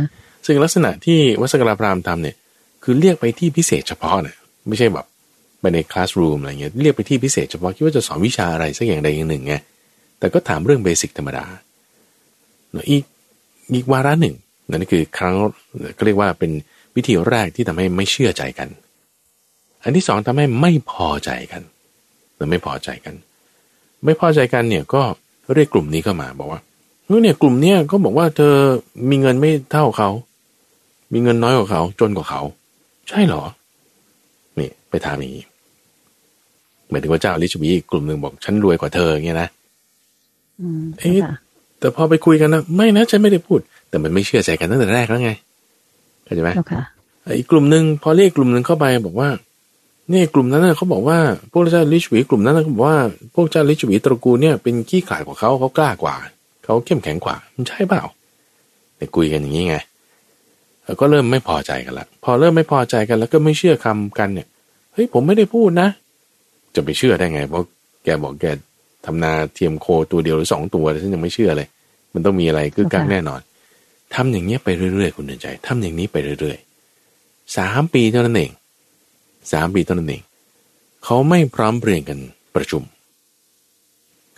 [0.45, 2.35] ซึ่งลักษณะที่วัสกราพรามทำเนี่ย
[2.83, 4.35] คือเรียกไปที่พิเศษเฉพาะเนี่ย
[4.67, 5.05] ไม่ใช่แบบ
[5.59, 9.55] ไปในคลาสรูมอะไรเงี้ยเรียกไปที่พิเศษเฉพาะคิดว่าจะสอนวิชาอะไรสักอย่างใดอย่างหนึ่งไง
[10.19, 11.45] แต่ก็ถามเรื่องเบสิกธรรมดา
[12.91, 13.03] อีก
[13.73, 14.35] อีกวาระหนึ่ง
[14.69, 15.35] นั่นคือครั้ง
[15.97, 16.51] ก็เรียกว่าเป็น
[16.95, 18.69] วิธีแรกที่ทำให้ไม่เชื่อใจกัน
[19.83, 21.61] อันที่สองทำให้ไม่พอใจกัน
[22.35, 23.15] หรือไม่พอใจกัน
[24.05, 25.01] ไม่พอใจกันเนี่ยก็
[25.53, 26.61] เรียกกลุ่มนี้เข้ามาบอกว่า
[27.23, 28.53] เนี่ยกลุ่มเนี้ยก็บอกว่าเธอ
[29.09, 30.09] มีเงินไม่เท่าเขา
[31.13, 32.41] มีเงินน้อยกว่าเขา จนกว่าเขา
[33.09, 33.43] ใช่เหรอ
[34.59, 35.45] นี่ ไปถามอย่างนี้
[36.89, 39.49] หมายถึงว่าเจ้าลิชบีกลุ่มหนึ่งบอกฉันรวยกว่าเธออย่างเงี้ยนะ
[40.99, 41.19] เอ๊ะ
[41.79, 43.59] แต่พอไปคุยกันนะไม่นะฉันไม่ได้พูด
[43.89, 45.31] แต่มันไม่เชื่อใจกันตั้งแต่แรกแล้วไง
[46.23, 46.49] เข้าใจไหม
[47.37, 49.29] อีกกลุ่มหนึ่งพอเรียกกลุ่มหนึ่งเข้าไปบอกว่า
[50.09, 51.17] เนี่ยกลุ่มนั้นเขาบอกว่า
[51.51, 52.97] พวกเจ้าลิชวีกลุ่มนั้นเขาบอกว่า
[53.35, 56.15] พวกเจ้าลิชวีตระกูลเนี่ยเป็นขี้ขลาดกว่าเขาเขากล้ากว่า
[56.63, 58.03] เขาเข้มแข็งกว่ามันใช่เปล่า
[58.97, 59.92] แต่คุยกันอย่างนี้ไงแล้ว
[60.99, 64.47] ก็เริ่มไม่พอใจกันละพอเริ่มไม่พอใจกันแล้วก็ไม่เชื่อคำกันเนี่ย
[64.93, 65.89] เฮ้ยผมไม่ได้พูดนะ
[66.75, 67.63] จะไปเชื่อได้ไง เพราะ
[68.03, 68.45] แกบอกแก
[69.05, 71.67] ทำนาเทียมโคตัวเดียวหรือสองตัวฉันยังไม่เชื่อเลย
[72.13, 73.41] มันต้องมีอะไรกึกกักแน่นอน
[74.15, 78.51] ทำอย่างเงี้ยไปเรื่อยๆคุณเดินใจทำอย่างนี้ไปเรื่อยๆสามปีเท่านั้นเอง
[79.51, 80.21] สามปีเท่านั้นเอง
[81.03, 82.19] เขาไม่พร้อมเพรียงกัน
[82.55, 82.83] ประชุม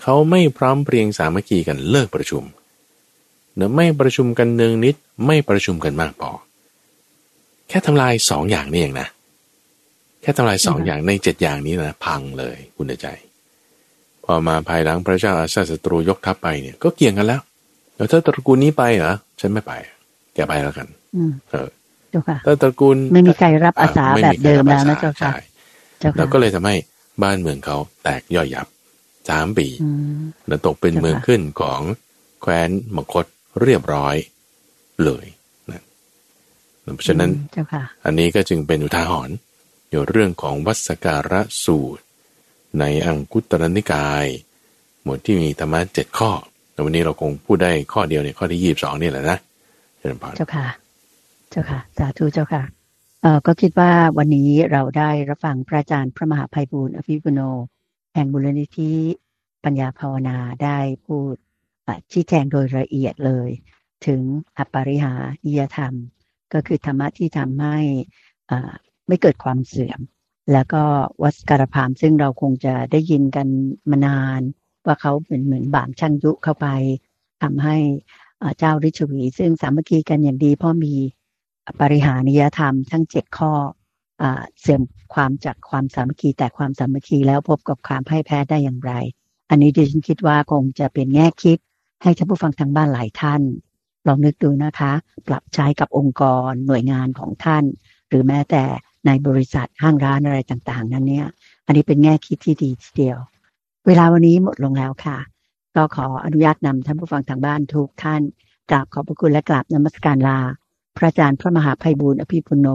[0.01, 2.43] เขาไม่พร้อมเพรียงสามัคคีกันเลิกประชุม
[3.55, 4.95] เนือไม่ประชุมกันเนืองนิด
[5.25, 6.31] ไม่ประชุมกันมากพอ
[7.69, 9.07] แค่ทำลายสองอย่างนี้เองนะ
[10.21, 13.07] แค่ทำลายสองอย่างในเจ็ดอย่างนี้นะ พังเลยคุณใจ
[14.23, 17.41] พอมาภายหลังพระเจ้าอาซาศัตรูยกทัพไปเนี่ยก็เกี่ยงกันแล้ว
[17.95, 19.73] แล้วถ้าตระกูลนี้ไปเหรอฉันไม่ไป
[20.33, 20.87] แกไปแล้วกัน
[21.51, 21.67] เออ
[22.45, 25.31] ถ้าตระกูลไม่มีใครรับอาสาแบบเดิมแล้วนะเจ้าค่ะ
[26.17, 26.75] แล้วก็เลยทำให้
[27.23, 28.67] บ้านเมืองเขาแตกย่อยยับ
[29.29, 29.67] สามปี
[30.47, 31.81] แล้วตกเป็นเมืองขึ้นของ
[32.41, 33.25] แคว้นมคต
[33.61, 34.15] เรียบร้อย
[35.03, 35.25] เลย
[35.71, 35.81] นะ
[36.95, 37.31] เพราะฉะนั้น
[38.05, 39.35] อันนี้ก็จึงเป็นอุทาหรณ์
[39.89, 42.03] อยู่เรื่องของวัสการะสูตร
[42.79, 44.25] ในอังคุตรนิกาย
[45.03, 46.31] หมวดที่มีธรรมะเจ็ดข้อ
[46.71, 49.37] แต่วันนี้เราคงพูดได้ข้อเดียวในข้อที่ยี่บสองนี่แหละนะ
[50.37, 50.67] เจ้าค่ะ
[51.51, 52.63] เจ้าค่ะสาธุเจ้าค่ะ
[53.21, 57.41] เอ่อก็คิดว่าวันนี้เราได้รับฟังพระอาจารย์พระมหาภัยบูร์อภิปุโน
[58.13, 58.93] แห่งบุรณิธิ
[59.63, 61.35] ปัญญาภาวนาได้พูด
[62.11, 63.49] ชี้แจงโดยละเอียดเลย
[64.07, 64.21] ถึง
[64.57, 65.13] อปริหา
[65.45, 65.93] นิยธรรม
[66.53, 67.77] ก็คือธรรมะที่ทำให้
[69.07, 69.99] ไม่เกิดความเสื่อม
[70.51, 70.83] แล้วก็
[71.23, 73.47] วัสการพามซึ่งเราคงจะได้ยินกัน
[73.89, 74.41] มานาน
[74.85, 76.67] ว่าเขาเหมือนเหมือนบามช่างยุเข้าไป
[77.41, 77.77] ทำให้
[78.57, 80.93] เจ้าริชวี ซึ่งสามัคคีกันอย่างดีพราะมี
[81.79, 83.51] ปริหานิยธรรมทั้งเจ็ดข้อ
[84.59, 84.81] เสื่อม
[85.13, 88.93] ความจากความสามัคคีแต่ความสามัคคีแล้วพบกับความพ่ายแพ้ได้อย่างไร
[89.49, 91.57] อันนี้ดิฉันคิดว่าคงจะเป็นแง่คิด
[92.05, 93.41] ให้ท่านผู้ฟังทางบ้านหลายท่าน
[94.07, 94.91] ลองนึกดูนะคะ
[95.27, 97.63] ปรับใช้กับองค์กรหน่วยงานของท่าน
[98.09, 98.63] หรือแม้แต่
[99.05, 101.27] ในบริษัทห้างร้านอะไรต่างๆ นั้นเนี่ย
[101.65, 103.17] อันนี้เป็นแง่คิดที่ดีทีเดียว
[103.87, 105.17] เวลาวันนี้หมดลงแล้วค่ะ
[105.75, 108.21] ก็ขออนุญาตนำท่านผู้ฟังทางบ้านทุกท่าน
[108.69, 110.39] กราบขอบพระคุณและกราบนมัสการลา
[110.97, 112.67] พระอาจารย์พระมหาภัยบูร์อภิปุโน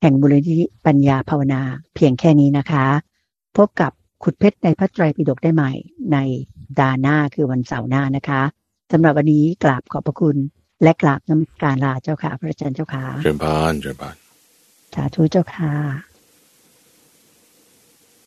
[0.00, 1.62] แห่งบุรณิธิปัญญาภาวนา
[1.94, 2.86] เพียงแค่นี้นะคะ
[3.56, 3.92] พบกับ
[4.22, 5.72] ขุดเพชรในพระไตรปิฎกได้ใหม่
[6.12, 6.18] ใน
[6.78, 8.42] ดาหน้าคือวันเสาร์หน้านะคะ
[8.92, 10.36] สำหรับวันนี้กราบขอบพระคุณ
[10.82, 14.16] และกราบน้ำการลาเจ้าค่ะ พระอาจารย์เจ้าค่ะเชิญพานเชิญพาน
[14.94, 15.72] สาธุเจ้าค่ะ